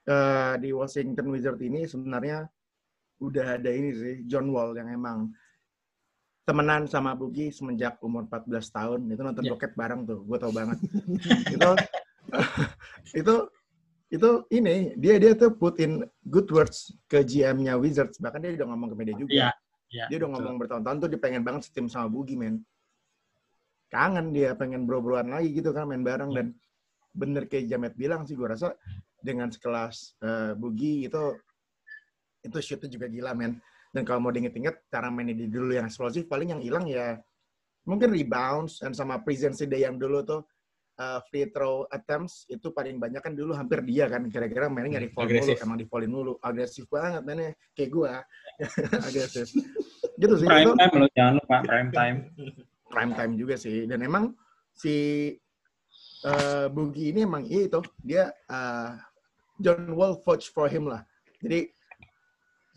[0.08, 2.48] uh, di Washington Wizards ini sebenarnya
[3.18, 5.28] udah ada ini sih John Wall yang emang
[6.48, 9.52] temenan sama Bugi semenjak umur 14 tahun itu nonton yeah.
[9.52, 10.78] roket bareng tuh gue tau banget
[11.54, 11.70] itu
[13.20, 13.34] itu
[14.08, 18.64] itu ini dia dia tuh put in good words ke GM-nya Wizards bahkan dia udah
[18.72, 19.52] ngomong ke media juga yeah,
[19.92, 20.40] yeah, dia udah betul.
[20.40, 22.64] ngomong bertahun-tahun tuh dia pengen banget setim sama Bugi men
[23.92, 26.36] kangen dia pengen bro-broan lagi gitu kan main bareng yeah.
[26.40, 26.46] dan
[27.18, 28.78] bener kayak Jamet bilang sih gue rasa
[29.18, 31.34] dengan sekelas uh, Bugi itu
[32.46, 33.58] itu shootnya juga gila men.
[33.90, 37.18] Dan kalau mau diinget-inget cara mainnya di dulu yang eksplosif paling yang hilang ya
[37.88, 40.44] mungkin rebounds dan sama presence dia yang dulu tuh
[41.00, 43.18] uh, free throw attempts itu paling banyak.
[43.18, 46.32] Kan dulu hampir dia kan kira-kira mainnya nyari foul mulu emang di foulin mulu.
[46.44, 48.22] Agresif banget mainnya kayak gua.
[49.08, 49.50] Agresif.
[50.18, 52.18] Gitu sih prime itu, time loh jangan lupa prime time.
[52.88, 53.88] Prime time juga sih.
[53.88, 54.36] Dan emang
[54.76, 54.94] si
[56.24, 58.96] uh, Boogie ini emang iya itu dia uh,
[59.58, 61.02] John Wall vouch for him lah
[61.42, 61.70] jadi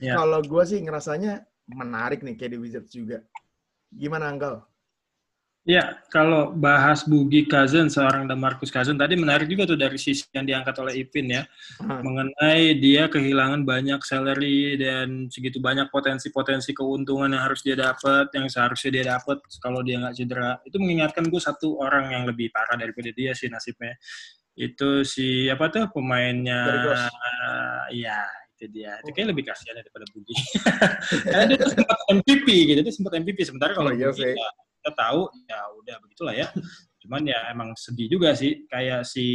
[0.01, 0.17] yeah.
[0.17, 3.23] kalau gue sih ngerasanya menarik nih kayak di Wizards juga
[3.91, 4.63] gimana Anggal?
[5.61, 10.49] Ya, kalau bahas Bugi Cousin, seorang Marcus Cousin, tadi menarik juga tuh dari sisi yang
[10.49, 11.45] diangkat oleh Ipin ya,
[11.77, 12.01] hmm.
[12.01, 18.49] mengenai dia kehilangan banyak salary dan segitu banyak potensi-potensi keuntungan yang harus dia dapat, yang
[18.49, 20.57] seharusnya dia dapat kalau dia nggak cedera.
[20.65, 23.93] Itu mengingatkan gue satu orang yang lebih parah daripada dia sih nasibnya.
[24.57, 26.89] Itu si apa tuh pemainnya?
[26.89, 28.17] Uh, ya,
[28.57, 28.97] itu dia.
[29.05, 30.33] Itu kayaknya lebih kasihan daripada Bugi.
[31.29, 33.45] Karena dia sempat MVP gitu, dia sempat MVP.
[33.45, 34.49] Sementara kalau oh, Bugi, ya,
[34.81, 36.49] kita tahu ya udah begitulah ya
[37.05, 39.25] cuman ya emang sedih juga sih kayak si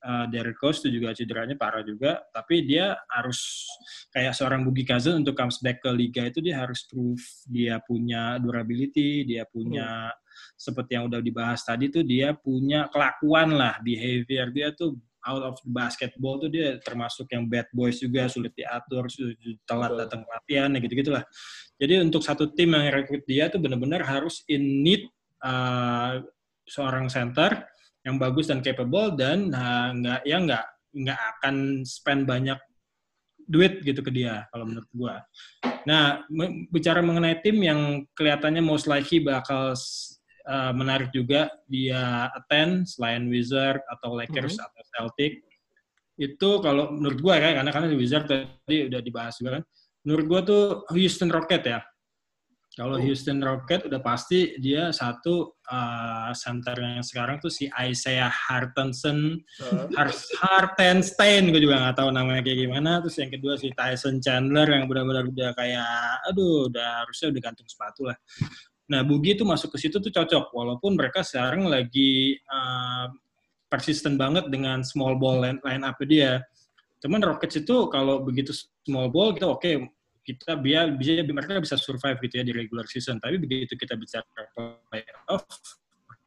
[0.00, 3.68] uh, Derek Rose itu juga cederanya parah juga tapi dia harus
[4.10, 8.40] kayak seorang Bugi Cousin untuk comes back ke liga itu dia harus prove dia punya
[8.40, 10.18] durability dia punya hmm.
[10.56, 14.96] seperti yang udah dibahas tadi tuh dia punya kelakuan lah behavior dia tuh
[15.26, 19.06] out of basketball tuh dia termasuk yang bad boys juga sulit diatur
[19.66, 21.24] telat datang latihan gitu gitulah
[21.78, 25.06] jadi untuk satu tim yang rekrut dia tuh benar-benar harus in need
[25.42, 26.22] uh,
[26.66, 27.66] seorang center
[28.02, 32.58] yang bagus dan capable dan uh, nggak ya nggak nggak akan spend banyak
[33.46, 35.14] duit gitu ke dia kalau menurut gua.
[35.82, 36.22] Nah,
[36.70, 39.74] bicara mengenai tim yang kelihatannya most likely bakal
[40.46, 44.66] uh, menarik juga dia attend selain Wizard atau Lakers mm -hmm.
[44.68, 45.32] atau Celtic
[46.20, 49.64] itu kalau menurut gua ya karena karena Wizard tadi udah dibahas juga kan
[50.06, 50.62] menurut gue tuh
[50.94, 51.80] Houston Rocket ya.
[52.72, 53.04] Kalau oh.
[53.04, 60.08] Houston Rocket udah pasti dia satu uh, center yang sekarang tuh si Isaiah Hartenson, uh.
[60.40, 63.04] Hartenstein, gue juga nggak tahu namanya kayak gimana.
[63.04, 67.68] Terus yang kedua si Tyson Chandler yang benar-benar udah kayak, aduh, udah harusnya udah gantung
[67.68, 68.16] sepatu lah.
[68.90, 73.06] Nah, Bugi tuh masuk ke situ tuh cocok, walaupun mereka sekarang lagi uh,
[73.70, 76.42] persisten banget dengan small ball line, line up dia.
[77.00, 78.54] Cuman Rockets itu kalau begitu
[78.86, 79.74] small ball kita oke okay,
[80.22, 83.18] kita biar bisa mereka bisa survive gitu ya di regular season.
[83.18, 84.26] Tapi begitu kita bicara
[84.86, 85.46] playoff,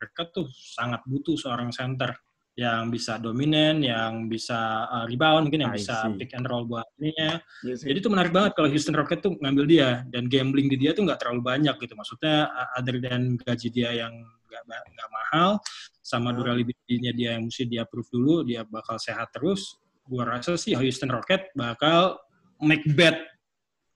[0.01, 2.11] mereka tuh sangat butuh seorang center
[2.55, 6.15] yang bisa dominan, yang bisa uh, rebound, mungkin yang I bisa see.
[6.23, 7.43] pick and roll buat ininya.
[7.67, 10.95] Yes, Jadi itu menarik banget kalau Houston Rockets tuh ngambil dia dan gambling di dia
[10.95, 11.93] tuh nggak terlalu banyak gitu.
[11.99, 14.15] Maksudnya uh, other than gaji dia yang
[14.47, 15.59] nggak nggak mahal,
[15.99, 16.37] sama hmm.
[16.39, 19.75] durability-nya dia yang mesti dia approve dulu, dia bakal sehat terus.
[20.07, 22.23] Gua rasa sih Houston Rockets bakal
[22.63, 23.19] make bet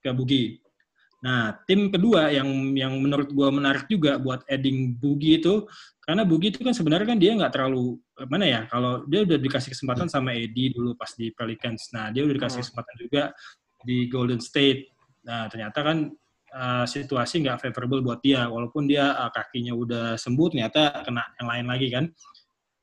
[0.04, 0.60] ke Bugi.
[1.20, 2.48] Nah, tim kedua yang
[2.80, 5.68] yang menurut gue menarik juga buat adding Bugi itu,
[6.00, 8.00] karena Bugi itu kan sebenarnya kan dia nggak terlalu
[8.32, 10.16] mana ya, kalau dia udah dikasih kesempatan hmm.
[10.16, 11.92] sama Eddie dulu pas di Pelicans.
[11.92, 12.66] Nah, dia udah dikasih hmm.
[12.72, 13.24] kesempatan juga
[13.84, 14.96] di Golden State.
[15.28, 16.08] Nah, ternyata kan
[16.56, 21.48] uh, situasi nggak favorable buat dia, walaupun dia uh, kakinya udah sembuh, ternyata kena yang
[21.52, 22.06] lain lagi kan.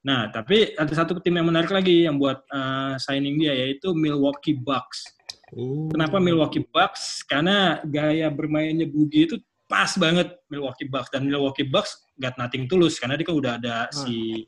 [0.06, 4.54] Nah, tapi ada satu tim yang menarik lagi yang buat uh, signing dia yaitu Milwaukee
[4.54, 5.15] Bucks.
[5.54, 5.86] Oh.
[5.92, 7.22] Kenapa Milwaukee Bucks?
[7.22, 9.36] Karena gaya bermainnya Bugi itu
[9.66, 13.76] pas banget Milwaukee Bucks dan Milwaukee Bucks got nothing tulus karena dia kan udah ada
[13.90, 13.94] hmm.
[13.94, 14.46] si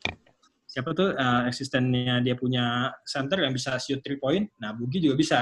[0.68, 4.46] siapa tuh uh, asistennya dia punya center yang bisa shoot three point.
[4.58, 5.38] Nah, Bugi juga bisa.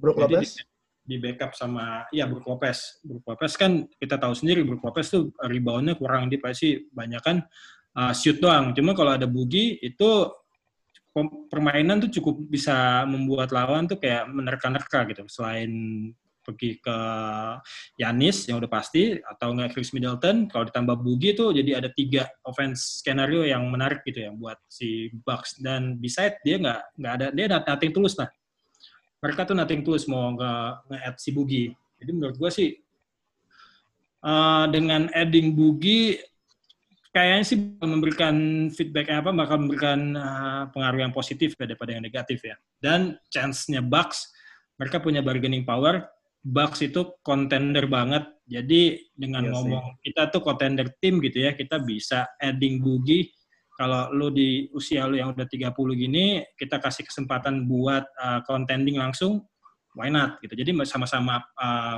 [0.00, 0.64] Brook Lopez di,
[1.04, 3.04] di backup sama ya Brook Lopez.
[3.04, 7.44] Brook Lopez kan kita tahu sendiri Brook Lopez tuh reboundnya kurang dia pasti banyak kan
[8.00, 8.72] uh, shoot doang.
[8.72, 10.28] Cuma kalau ada Bugi itu
[11.50, 15.26] permainan tuh cukup bisa membuat lawan tuh kayak menerka-nerka gitu.
[15.26, 15.70] Selain
[16.40, 16.98] pergi ke
[18.00, 22.26] Yanis yang udah pasti atau nggak Chris Middleton, kalau ditambah Bugi tuh jadi ada tiga
[22.42, 27.26] offense skenario yang menarik gitu ya buat si Bucks dan beside dia nggak nggak ada
[27.30, 28.28] dia nothing tulus lah.
[29.20, 31.64] Mereka tuh nothing tulus mau nggak nge-add si Bugi.
[32.00, 32.70] Jadi menurut gue sih
[34.24, 36.16] uh, dengan adding Bugi
[37.10, 38.36] kayaknya sih memberikan
[38.70, 42.56] feedback apa bakal memberikan uh, pengaruh yang positif ya daripada yang negatif ya.
[42.78, 44.30] Dan chance-nya Bucks
[44.78, 46.06] mereka punya bargaining power.
[46.40, 48.24] Bucks itu contender banget.
[48.48, 49.98] Jadi dengan yes, iya ngomong sih.
[50.08, 53.28] kita tuh contender tim gitu ya, kita bisa adding Bugi
[53.80, 59.00] kalau lu di usia lu yang udah 30 gini, kita kasih kesempatan buat uh, contending
[59.00, 59.40] langsung,
[59.96, 60.52] why not gitu.
[60.52, 61.96] Jadi sama-sama uh,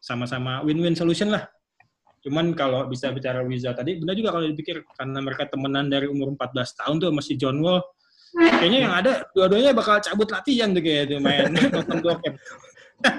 [0.00, 1.44] sama-sama win-win solution lah
[2.18, 6.34] Cuman kalau bisa bicara Wiza tadi, benar juga kalau dipikir karena mereka temenan dari umur
[6.34, 7.82] 14 tahun tuh masih John Wall.
[8.34, 12.34] Kayaknya yang ada dua-duanya bakal cabut latihan tuh kayak tuh main nonton bokep.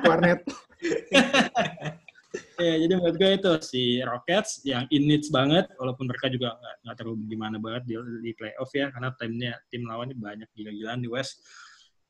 [0.05, 0.39] Warnet.
[2.61, 6.95] ya, jadi menurut gue itu si Rockets yang in needs banget, walaupun mereka juga nggak
[6.99, 11.41] terlalu gimana banget di, di playoff ya, karena timnya tim lawannya banyak gila-gilaan di West.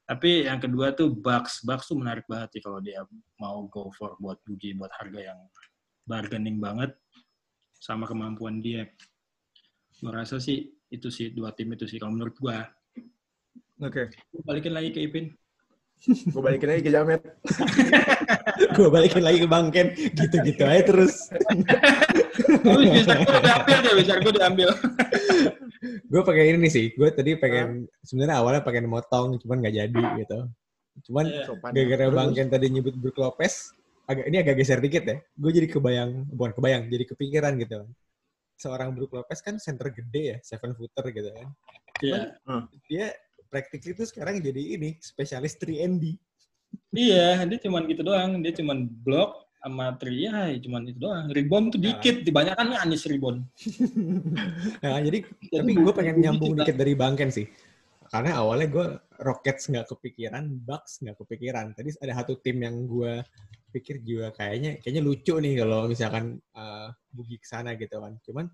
[0.09, 3.05] Tapi yang kedua tuh Bucks, Bucks tuh menarik banget sih kalau dia
[3.37, 5.39] mau go for buat Bugi buat harga yang
[6.09, 6.97] bargaining banget
[7.77, 8.89] sama kemampuan dia.
[10.01, 12.57] Gue rasa sih itu sih dua tim itu sih kalau menurut gue.
[13.85, 14.09] Oke.
[14.09, 14.41] Okay.
[14.41, 15.29] Balikin lagi ke Ipin.
[16.07, 17.21] gue balikin lagi ke Jamet.
[18.75, 19.87] gue balikin lagi ke Bangken.
[20.17, 21.29] Gitu-gitu aja terus.
[22.95, 24.69] bisa gue diambil deh, bisa gue diambil.
[26.11, 26.91] gue pakai ini sih.
[26.95, 30.39] Gue tadi pengen, sebenarnya awalnya pengen motong, cuman nggak jadi gitu.
[31.11, 31.47] Cuman yeah.
[31.71, 33.75] gara-gara Bangken tadi nyebut Brook Lopez,
[34.09, 35.17] agak ini agak geser dikit ya.
[35.37, 37.85] Gue jadi kebayang, bukan kebayang, jadi kepikiran gitu.
[38.57, 41.47] Seorang Brook Lopez kan center gede ya, seven footer gitu kan.
[42.01, 42.17] Iya.
[42.17, 42.25] Yeah.
[42.49, 42.65] Hmm.
[42.89, 43.13] Dia
[43.47, 45.85] praktik itu sekarang jadi ini spesialis 3
[46.93, 48.41] Iya, dia cuman gitu doang.
[48.41, 51.25] Dia cuman blok sama 3 ya, cuman itu doang.
[51.29, 52.25] Rebound tuh dikit, nah.
[52.25, 53.39] dibanyakan nih Anis rebound.
[54.83, 57.45] nah, jadi, jadi tapi gue pengen nyambung dikit dari Bangken sih.
[58.09, 58.85] Karena awalnya gue
[59.21, 61.77] Rockets nggak kepikiran, Bucks nggak kepikiran.
[61.77, 63.21] Tadi ada satu tim yang gue
[63.69, 68.17] pikir juga kayaknya kayaknya lucu nih kalau misalkan uh, Bugi ke sana gitu kan.
[68.25, 68.45] Cuman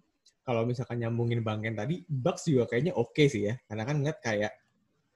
[0.46, 3.58] kalau misalkan nyambungin Bangken tadi, Bucks juga kayaknya oke okay sih ya.
[3.66, 4.54] Karena kan ngeliat kayak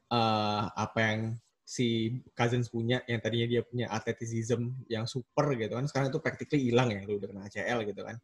[0.10, 1.20] uh, apa yang
[1.62, 6.66] si Cousins punya, yang tadinya dia punya athleticism yang super gitu kan, sekarang itu practically
[6.66, 8.18] hilang ya, lu udah kena ACL gitu kan.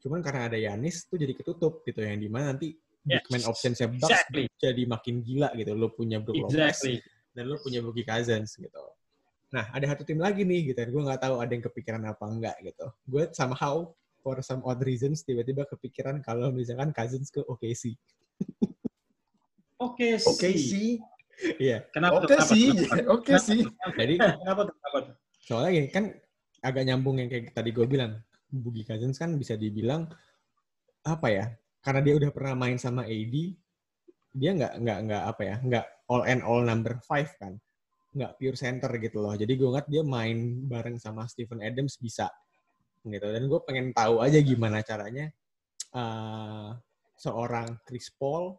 [0.00, 2.72] Cuman karena ada Yanis tuh jadi ketutup gitu, yang di mana nanti
[3.04, 4.48] big man option-nya Bucks exactly.
[4.56, 5.76] jadi makin gila gitu.
[5.76, 6.96] Lu punya Brook exactly.
[7.04, 8.84] Lopez dan lu punya Bugi Cousins gitu.
[9.52, 10.80] Nah, ada satu tim lagi nih gitu.
[10.88, 12.88] Gue nggak tahu ada yang kepikiran apa enggak gitu.
[13.04, 13.92] Gue somehow
[14.24, 17.92] for some odd reasons tiba-tiba kepikiran kalau misalkan Cousins ke OKC.
[19.76, 20.32] Oke sih.
[20.32, 20.90] Oke sih.
[21.60, 21.84] Iya.
[21.92, 22.24] Kenapa?
[22.24, 22.72] Oke sih.
[23.14, 23.60] Oke sih.
[23.92, 24.98] Jadi kenapa kenapa
[25.42, 26.04] Soalnya gini, kan
[26.64, 28.16] agak nyambung yang kayak tadi gue bilang.
[28.52, 30.08] Bugi Cousins kan bisa dibilang
[31.04, 31.44] apa ya?
[31.80, 33.34] Karena dia udah pernah main sama AD,
[34.36, 35.56] dia nggak nggak nggak apa ya?
[35.64, 37.56] Nggak all and all number five kan
[38.12, 39.34] nggak pure center gitu loh.
[39.36, 40.36] Jadi gue ngeliat dia main
[40.68, 42.28] bareng sama Stephen Adams bisa
[43.02, 43.26] gitu.
[43.26, 45.32] Dan gue pengen tahu aja gimana caranya
[45.96, 46.76] uh,
[47.16, 48.54] seorang Chris Paul,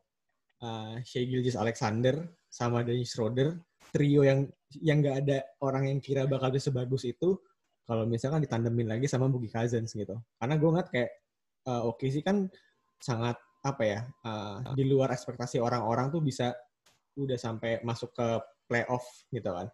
[0.63, 3.57] uh, Shea Gilgis Alexander sama Dennis Schroeder
[3.93, 4.49] trio yang
[4.81, 7.37] yang nggak ada orang yang kira bakal bisa sebagus itu
[7.85, 11.11] kalau misalkan ditandemin lagi sama Boogie Cousins gitu karena gue ngeliat kayak
[11.69, 12.49] uh, oke sih kan
[12.97, 16.57] sangat apa ya uh, di luar ekspektasi orang-orang tuh bisa
[17.13, 18.27] udah sampai masuk ke
[18.73, 19.69] playoff gitu kan.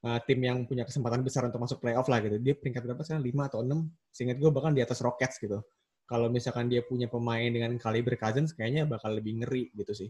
[0.00, 2.40] Uh, tim yang punya kesempatan besar untuk masuk playoff lah gitu.
[2.40, 3.20] Dia peringkat berapa sekarang?
[3.20, 3.92] Lima atau enam?
[4.08, 5.60] Seingat gue bahkan di atas Rockets gitu.
[6.08, 10.08] Kalau misalkan dia punya pemain dengan kaliber Cousins kayaknya bakal lebih ngeri gitu sih.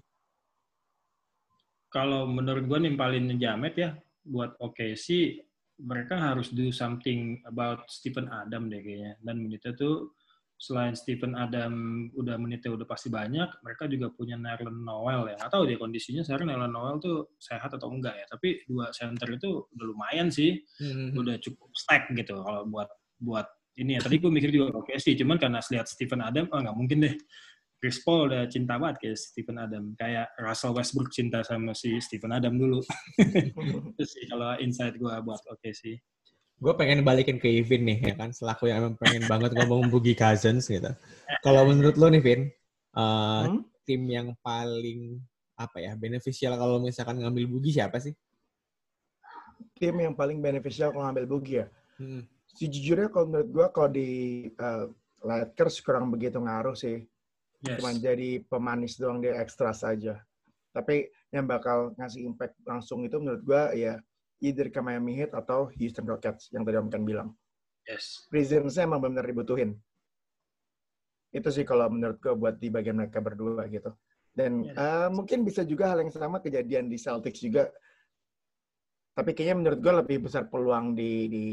[1.90, 3.90] Kalau menurut gue nimpalin Jamet ya
[4.22, 4.54] buat
[4.94, 5.42] sih
[5.82, 9.18] mereka harus do something about Stephen Adam deh kayaknya.
[9.18, 10.14] Dan menitnya tuh
[10.60, 11.72] selain Stephen Adam
[12.12, 15.40] udah menitnya udah pasti banyak, mereka juga punya Nerlens Noel ya.
[15.40, 18.28] Nggak tahu deh kondisinya sekarang Nerlens Noel tuh sehat atau enggak ya.
[18.28, 21.16] Tapi dua center itu udah lumayan sih, hmm.
[21.16, 22.92] udah cukup stack gitu kalau buat
[23.24, 23.48] buat
[23.80, 24.00] ini ya.
[24.04, 27.16] Tadi gue mikir juga oke sih, cuman karena lihat Stephen Adam, oh nggak mungkin deh.
[27.80, 29.96] Chris Paul udah cinta banget kayak Stephen Adam.
[29.96, 32.84] Kayak Russell Westbrook cinta sama si Stephen Adam dulu.
[33.96, 35.96] Itu sih kalau insight gue buat oke okay sih.
[36.60, 38.30] Gue pengen balikin ke Evin nih, ya kan?
[38.36, 40.92] Selaku yang emang pengen banget ngomong Boogie Cousins gitu.
[41.40, 42.52] Kalau menurut lo nih, Vin,
[42.94, 43.64] uh, hmm?
[43.88, 45.16] tim yang paling
[45.56, 48.12] apa ya beneficial kalau misalkan ngambil Boogie siapa sih?
[49.80, 51.66] Tim yang paling beneficial kalau ngambil Boogie ya?
[51.96, 54.10] Hmm sejujurnya kalau menurut gue kalau di
[54.58, 54.90] uh,
[55.20, 57.04] Lakers kurang begitu ngaruh sih.
[57.60, 57.76] Yes.
[57.76, 60.16] Cuma jadi pemanis doang dia ekstra saja.
[60.72, 64.00] Tapi yang bakal ngasih impact langsung itu menurut gue ya
[64.40, 67.28] either ke Miami Heat atau Houston Rockets yang tadi Om kan bilang.
[67.84, 68.26] Yes.
[68.28, 69.76] Presence-nya emang benar dibutuhin.
[71.30, 73.94] Itu sih kalau menurut gue buat di bagian mereka berdua gitu.
[74.32, 74.76] Dan yes.
[74.76, 77.68] uh, mungkin bisa juga hal yang sama kejadian di Celtics juga.
[79.14, 81.44] Tapi kayaknya menurut gue lebih besar peluang di, di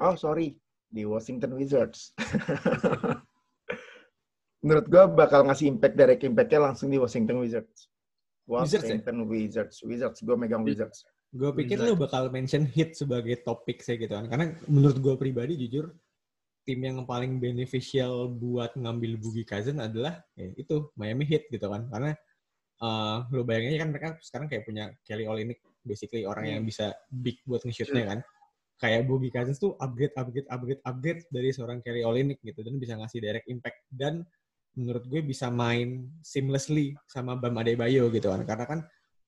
[0.00, 0.56] Oh sorry,
[0.88, 2.16] di Washington Wizards.
[4.64, 7.88] Menurut gue bakal ngasih impact direct impact-nya langsung di Washington Wizards.
[8.48, 9.84] Washington Wizards, ya?
[9.84, 9.84] Wizards.
[9.84, 10.18] Wizards.
[10.24, 11.04] Gue megang Wizards.
[11.30, 11.94] Gue pikir Wizards.
[11.94, 14.26] lu bakal mention hit sebagai topik sih gitu kan.
[14.26, 15.94] Karena menurut gue pribadi jujur,
[16.66, 21.86] tim yang paling beneficial buat ngambil Boogie Cousin adalah ya itu Miami Heat gitu kan.
[21.86, 22.10] Karena
[22.82, 26.52] uh, lu bayangin kan mereka sekarang kayak punya Kelly Olynyk basically orang hmm.
[26.58, 28.20] yang bisa big buat nge-shootnya kan
[28.80, 32.96] kayak Boogie Cousins tuh upgrade, upgrade, upgrade, upgrade dari seorang Kelly Olynyk gitu dan bisa
[32.96, 34.24] ngasih direct impact dan
[34.72, 38.80] menurut gue bisa main seamlessly sama Bam Adebayo gitu kan karena kan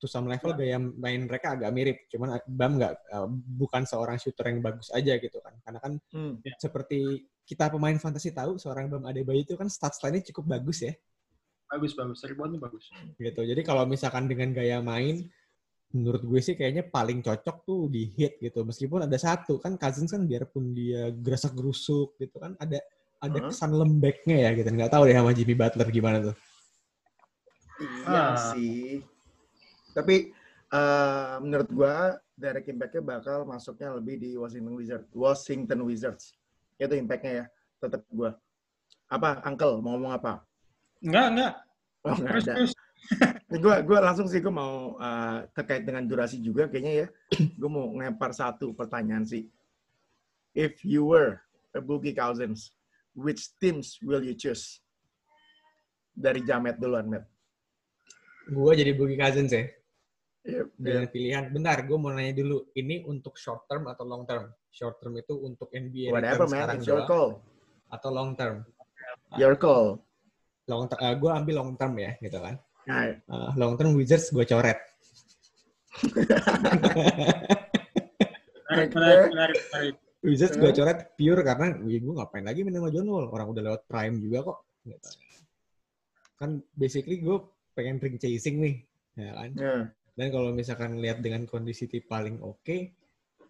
[0.02, 2.10] to some level gaya main mereka agak mirip.
[2.10, 5.54] Cuman Bam nggak uh, bukan seorang shooter yang bagus aja gitu kan.
[5.62, 6.42] Karena kan hmm.
[6.58, 10.92] seperti kita pemain fantasi tahu seorang Bam Adebayo itu kan stats lainnya cukup bagus ya.
[11.70, 12.18] Bagus bagus.
[12.26, 12.90] Reboundnya bagus.
[13.14, 13.40] Gitu.
[13.46, 15.22] Jadi kalau misalkan dengan gaya main
[15.92, 18.66] menurut gue sih kayaknya paling cocok tuh di hit gitu.
[18.66, 22.82] Meskipun ada satu kan Cousins kan biarpun dia gerasak gerusuk gitu kan ada
[23.22, 23.54] ada huh?
[23.54, 24.66] kesan lembeknya ya gitu.
[24.66, 26.36] Nggak tahu deh sama Jimmy Butler gimana tuh.
[27.82, 28.34] Iya ah.
[28.50, 29.11] sih
[29.92, 30.32] tapi
[30.72, 31.94] uh, menurut gue
[32.32, 36.24] Derek impactnya bakal masuknya lebih di Washington Wizards Washington Wizards.
[36.80, 37.46] Itu impactnya ya
[37.78, 38.30] tetap gue
[39.12, 40.42] apa Uncle mau ngomong apa?
[41.04, 41.54] Enggak enggak.
[42.02, 42.54] Oh, enggak ada.
[43.52, 47.06] gue gue langsung sih gue mau uh, terkait dengan durasi juga kayaknya ya.
[47.60, 49.46] Gue mau ngempar satu pertanyaan sih.
[50.56, 51.40] If you were
[51.76, 52.72] a Boogie Cousins
[53.12, 54.80] which teams will you choose?
[56.12, 57.32] Dari Jamet duluan Matt
[58.48, 59.64] gue jadi Boogie Cousins ya
[60.46, 61.12] yep, dengan yep.
[61.12, 65.14] pilihan bentar gue mau nanya dulu ini untuk short term atau long term short term
[65.18, 67.42] itu untuk NBA whatever man it's your call
[67.92, 68.66] atau long term
[69.38, 70.02] your call
[70.70, 72.56] long uh, eh, gue ambil long term ya gitu kan
[73.30, 74.78] Uh, long term Wizards gue coret.
[80.22, 83.30] Wizards gue coret pure karena gue ngapain lagi main sama John Wall.
[83.30, 84.58] Orang udah lewat prime juga kok.
[86.42, 87.38] Kan basically gue
[87.78, 88.82] pengen ring chasing nih.
[89.14, 89.50] Ya kan?
[89.54, 89.82] Yeah.
[90.12, 92.92] Dan kalau misalkan lihat dengan kondisi tip paling oke, okay,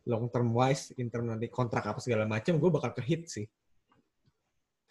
[0.07, 3.47] long term wise, in term nanti kontrak apa segala macam, gue bakal ke hit sih.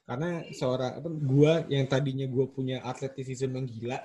[0.04, 4.00] Karena seorang apa, gue yang tadinya gue punya atletisisme yang gila,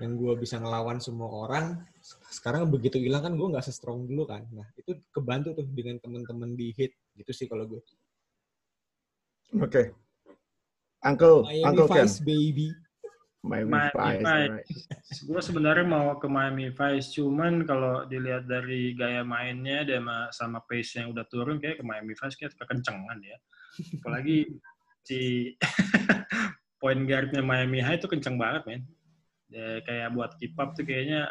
[0.00, 1.76] yang gue bisa ngelawan semua orang
[2.32, 6.56] sekarang begitu hilang kan gue nggak se-strong dulu kan nah itu kebantu tuh dengan teman-teman
[6.56, 7.80] di hit gitu sih kalau gue
[9.60, 9.92] oke okay.
[11.04, 12.24] Uncle Miami Uncle Vice Ken.
[12.24, 12.68] baby
[13.40, 15.24] Miami, Miami Vice, Vice.
[15.32, 21.00] gue sebenarnya mau ke Miami Vice cuman kalau dilihat dari gaya mainnya dan sama pace
[21.00, 23.36] yang udah turun kayak ke Miami Vice kayak kekencengan ya
[24.00, 24.60] apalagi
[25.04, 25.52] si
[26.80, 28.82] point guardnya Miami High itu kenceng banget men
[29.50, 31.28] ya, kayak buat keep up tuh kayaknya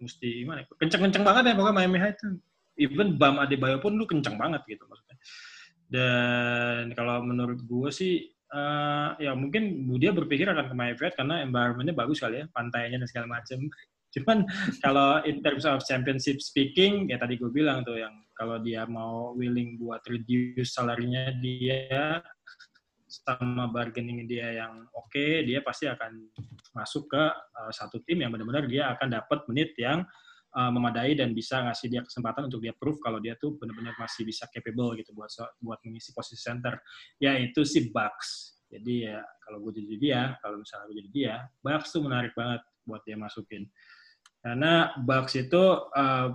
[0.00, 0.64] mesti gimana?
[0.64, 2.38] Ya, kenceng-kenceng banget ya pokoknya Miami Heat tuh.
[2.78, 5.18] Even Bam Adebayo pun lu kenceng banget gitu maksudnya.
[5.90, 11.96] Dan kalau menurut gue sih uh, ya mungkin dia berpikir akan ke Mayfield karena environmentnya
[11.96, 13.58] bagus kali ya, pantainya dan segala macam.
[14.14, 14.48] Cuman
[14.80, 19.36] kalau in terms of championship speaking, ya tadi gue bilang tuh yang kalau dia mau
[19.36, 22.24] willing buat reduce salarinya dia
[23.08, 26.24] sama bargaining dia yang oke, okay, dia pasti akan
[26.72, 30.04] masuk ke uh, satu tim yang benar-benar dia akan dapat menit yang
[30.54, 34.24] uh, memadai dan bisa ngasih dia kesempatan untuk dia proof kalau dia tuh benar-benar masih
[34.24, 35.28] bisa capable gitu buat
[35.60, 36.78] buat mengisi posisi center.
[37.20, 38.60] Ya itu sih Bucks.
[38.68, 41.34] Jadi ya kalau gue jadi dia, kalau misalnya gue jadi dia,
[41.64, 43.64] Bucks tuh menarik banget buat dia masukin.
[44.44, 46.28] Karena Bucks itu uh,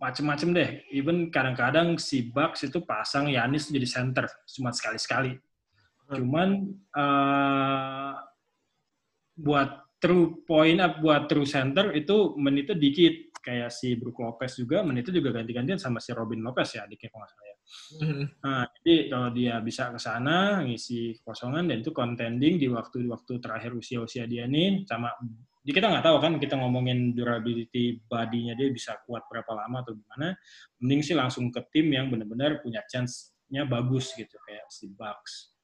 [0.00, 0.70] macem-macem deh.
[0.90, 5.36] Even kadang-kadang si Bucks itu pasang Yanis jadi center cuma sekali-sekali.
[6.08, 6.14] Hmm.
[6.16, 6.48] Cuman
[6.96, 8.14] uh,
[9.36, 14.84] buat true point up buat true center itu menitnya dikit kayak si Brook Lopez juga
[14.84, 17.56] menitnya juga ganti-gantian sama si Robin Lopez ya adiknya kalau nggak salah ya.
[17.90, 18.24] Mm-hmm.
[18.44, 20.36] Nah, jadi kalau dia bisa ke sana
[20.66, 25.08] ngisi kosongan dan itu contending di waktu-waktu terakhir usia-usia dia nih sama
[25.60, 30.36] kita nggak tahu kan kita ngomongin durability body-nya dia bisa kuat berapa lama atau gimana.
[30.82, 35.56] Mending sih langsung ke tim yang benar-benar punya chance-nya bagus gitu kayak si Bucks.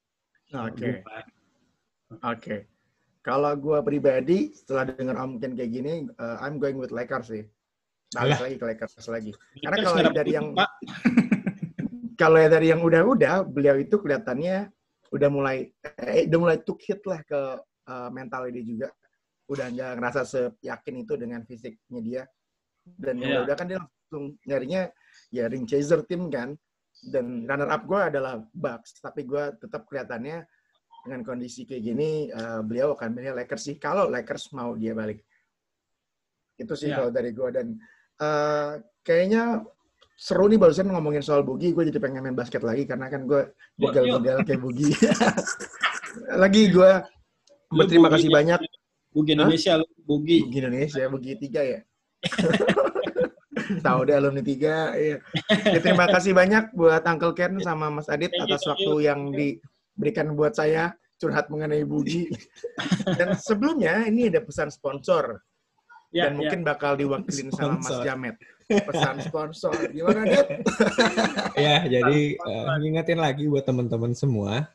[0.55, 0.73] Oke.
[0.73, 0.95] Okay.
[1.03, 2.21] Oke.
[2.23, 2.61] Okay.
[3.27, 7.43] Kalau gue pribadi setelah dengar Om Ken kayak gini, uh, I'm going with Lakers sih
[8.15, 9.33] balik lagi ke Lakers lagi.
[9.59, 10.49] Karena kalau dari yang
[12.21, 14.71] kalau dari yang udah-udah, beliau itu kelihatannya
[15.15, 15.71] udah mulai
[16.03, 17.41] eh, udah mulai took hit lah ke
[17.91, 18.89] uh, mental dia juga.
[19.47, 22.23] Udah nggak ngerasa seyakin itu dengan fisiknya dia.
[22.87, 23.43] Dan yeah.
[23.43, 24.87] udah kan dia langsung nyarinya
[25.35, 26.55] ya ring chaser tim kan.
[26.97, 30.49] Dan runner up gue adalah Bucks, tapi gue tetap kelihatannya
[31.05, 35.23] dengan kondisi kayak gini uh, beliau akan milih Lakers sih kalau Lakers mau dia balik.
[36.57, 36.99] Itu sih yeah.
[36.99, 37.77] kalau dari gue dan
[38.21, 39.65] uh, kayaknya
[40.17, 43.53] seru nih barusan ngomongin soal Bugi, gue jadi pengen main basket lagi karena kan gue
[43.77, 44.89] begal-begal kayak Bugi.
[46.43, 46.93] lagi gue
[47.69, 48.61] berterima kasih banyak.
[49.13, 49.89] Bugi Indonesia, huh?
[50.05, 50.49] Bugi.
[50.49, 51.81] Bugi Indonesia, Bugi tiga ya.
[53.85, 54.97] Tahu deh alumni tiga.
[54.97, 55.21] Ya.
[55.53, 55.81] ya.
[55.85, 60.97] terima kasih banyak buat Uncle Ken sama Mas Adit atas waktu yang diberikan buat saya
[61.21, 62.29] curhat mengenai Bugi.
[63.19, 65.41] Dan sebelumnya ini ada pesan sponsor
[66.17, 66.39] ya, dan ya.
[66.41, 68.37] mungkin bakal diwakilin sama Mas Jamet.
[68.67, 69.77] Pesan sponsor.
[69.93, 70.49] Gimana, Dit?
[71.69, 74.67] ya, jadi uh, ngingetin lagi buat teman-teman semua,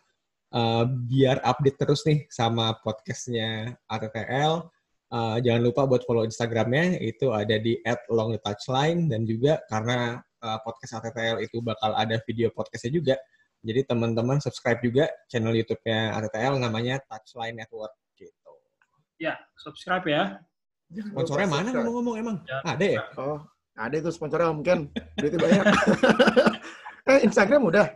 [0.54, 4.70] uh, biar update terus nih sama podcastnya ATTL.
[5.12, 7.76] Uh, jangan lupa buat follow Instagramnya, itu ada di
[8.08, 13.16] @longtouchline dan juga karena uh, podcast ATTL itu bakal ada video podcastnya juga,
[13.62, 18.54] jadi teman-teman subscribe juga channel YouTube-nya ATTL namanya Touchline Network gitu.
[19.22, 20.24] Ya, subscribe ya.
[20.92, 22.38] Sponsornya mana ngomong-ngomong emang?
[22.44, 22.58] Ya.
[22.68, 23.02] Ada ya?
[23.16, 23.40] Oh,
[23.80, 24.92] ada itu sponsornya mungkin.
[25.16, 25.66] Duitnya banyak.
[27.12, 27.88] eh, Instagram udah?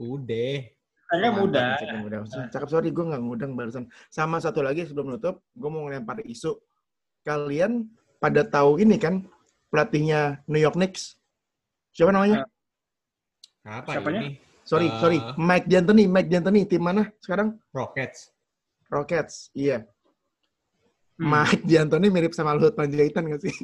[0.00, 0.56] Udah.
[1.04, 1.68] Instagram udah.
[1.76, 2.18] Instagram udah.
[2.48, 3.84] Cakep, sorry gue nggak ngundang barusan.
[4.08, 6.56] Sama satu lagi sebelum nutup, gue mau ngelempar isu.
[7.28, 9.28] Kalian pada tahu ini kan
[9.68, 11.20] pelatihnya New York Knicks?
[11.92, 12.48] Siapa namanya?
[13.68, 14.20] Apa Siapanya?
[14.24, 14.30] ini?
[14.64, 15.18] Sorry, uh, sorry.
[15.36, 16.04] Mike D'Antoni.
[16.08, 17.58] Mike D'Antoni, tim mana sekarang?
[17.76, 18.32] Rockets.
[18.88, 19.84] Rockets, iya.
[21.20, 21.28] Hmm.
[21.44, 23.52] Mike D'Antoni mirip sama Luhut Panjaitan gak sih?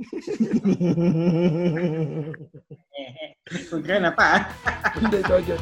[3.87, 4.51] Keren apa?
[5.01, 5.57] Udah itu aja.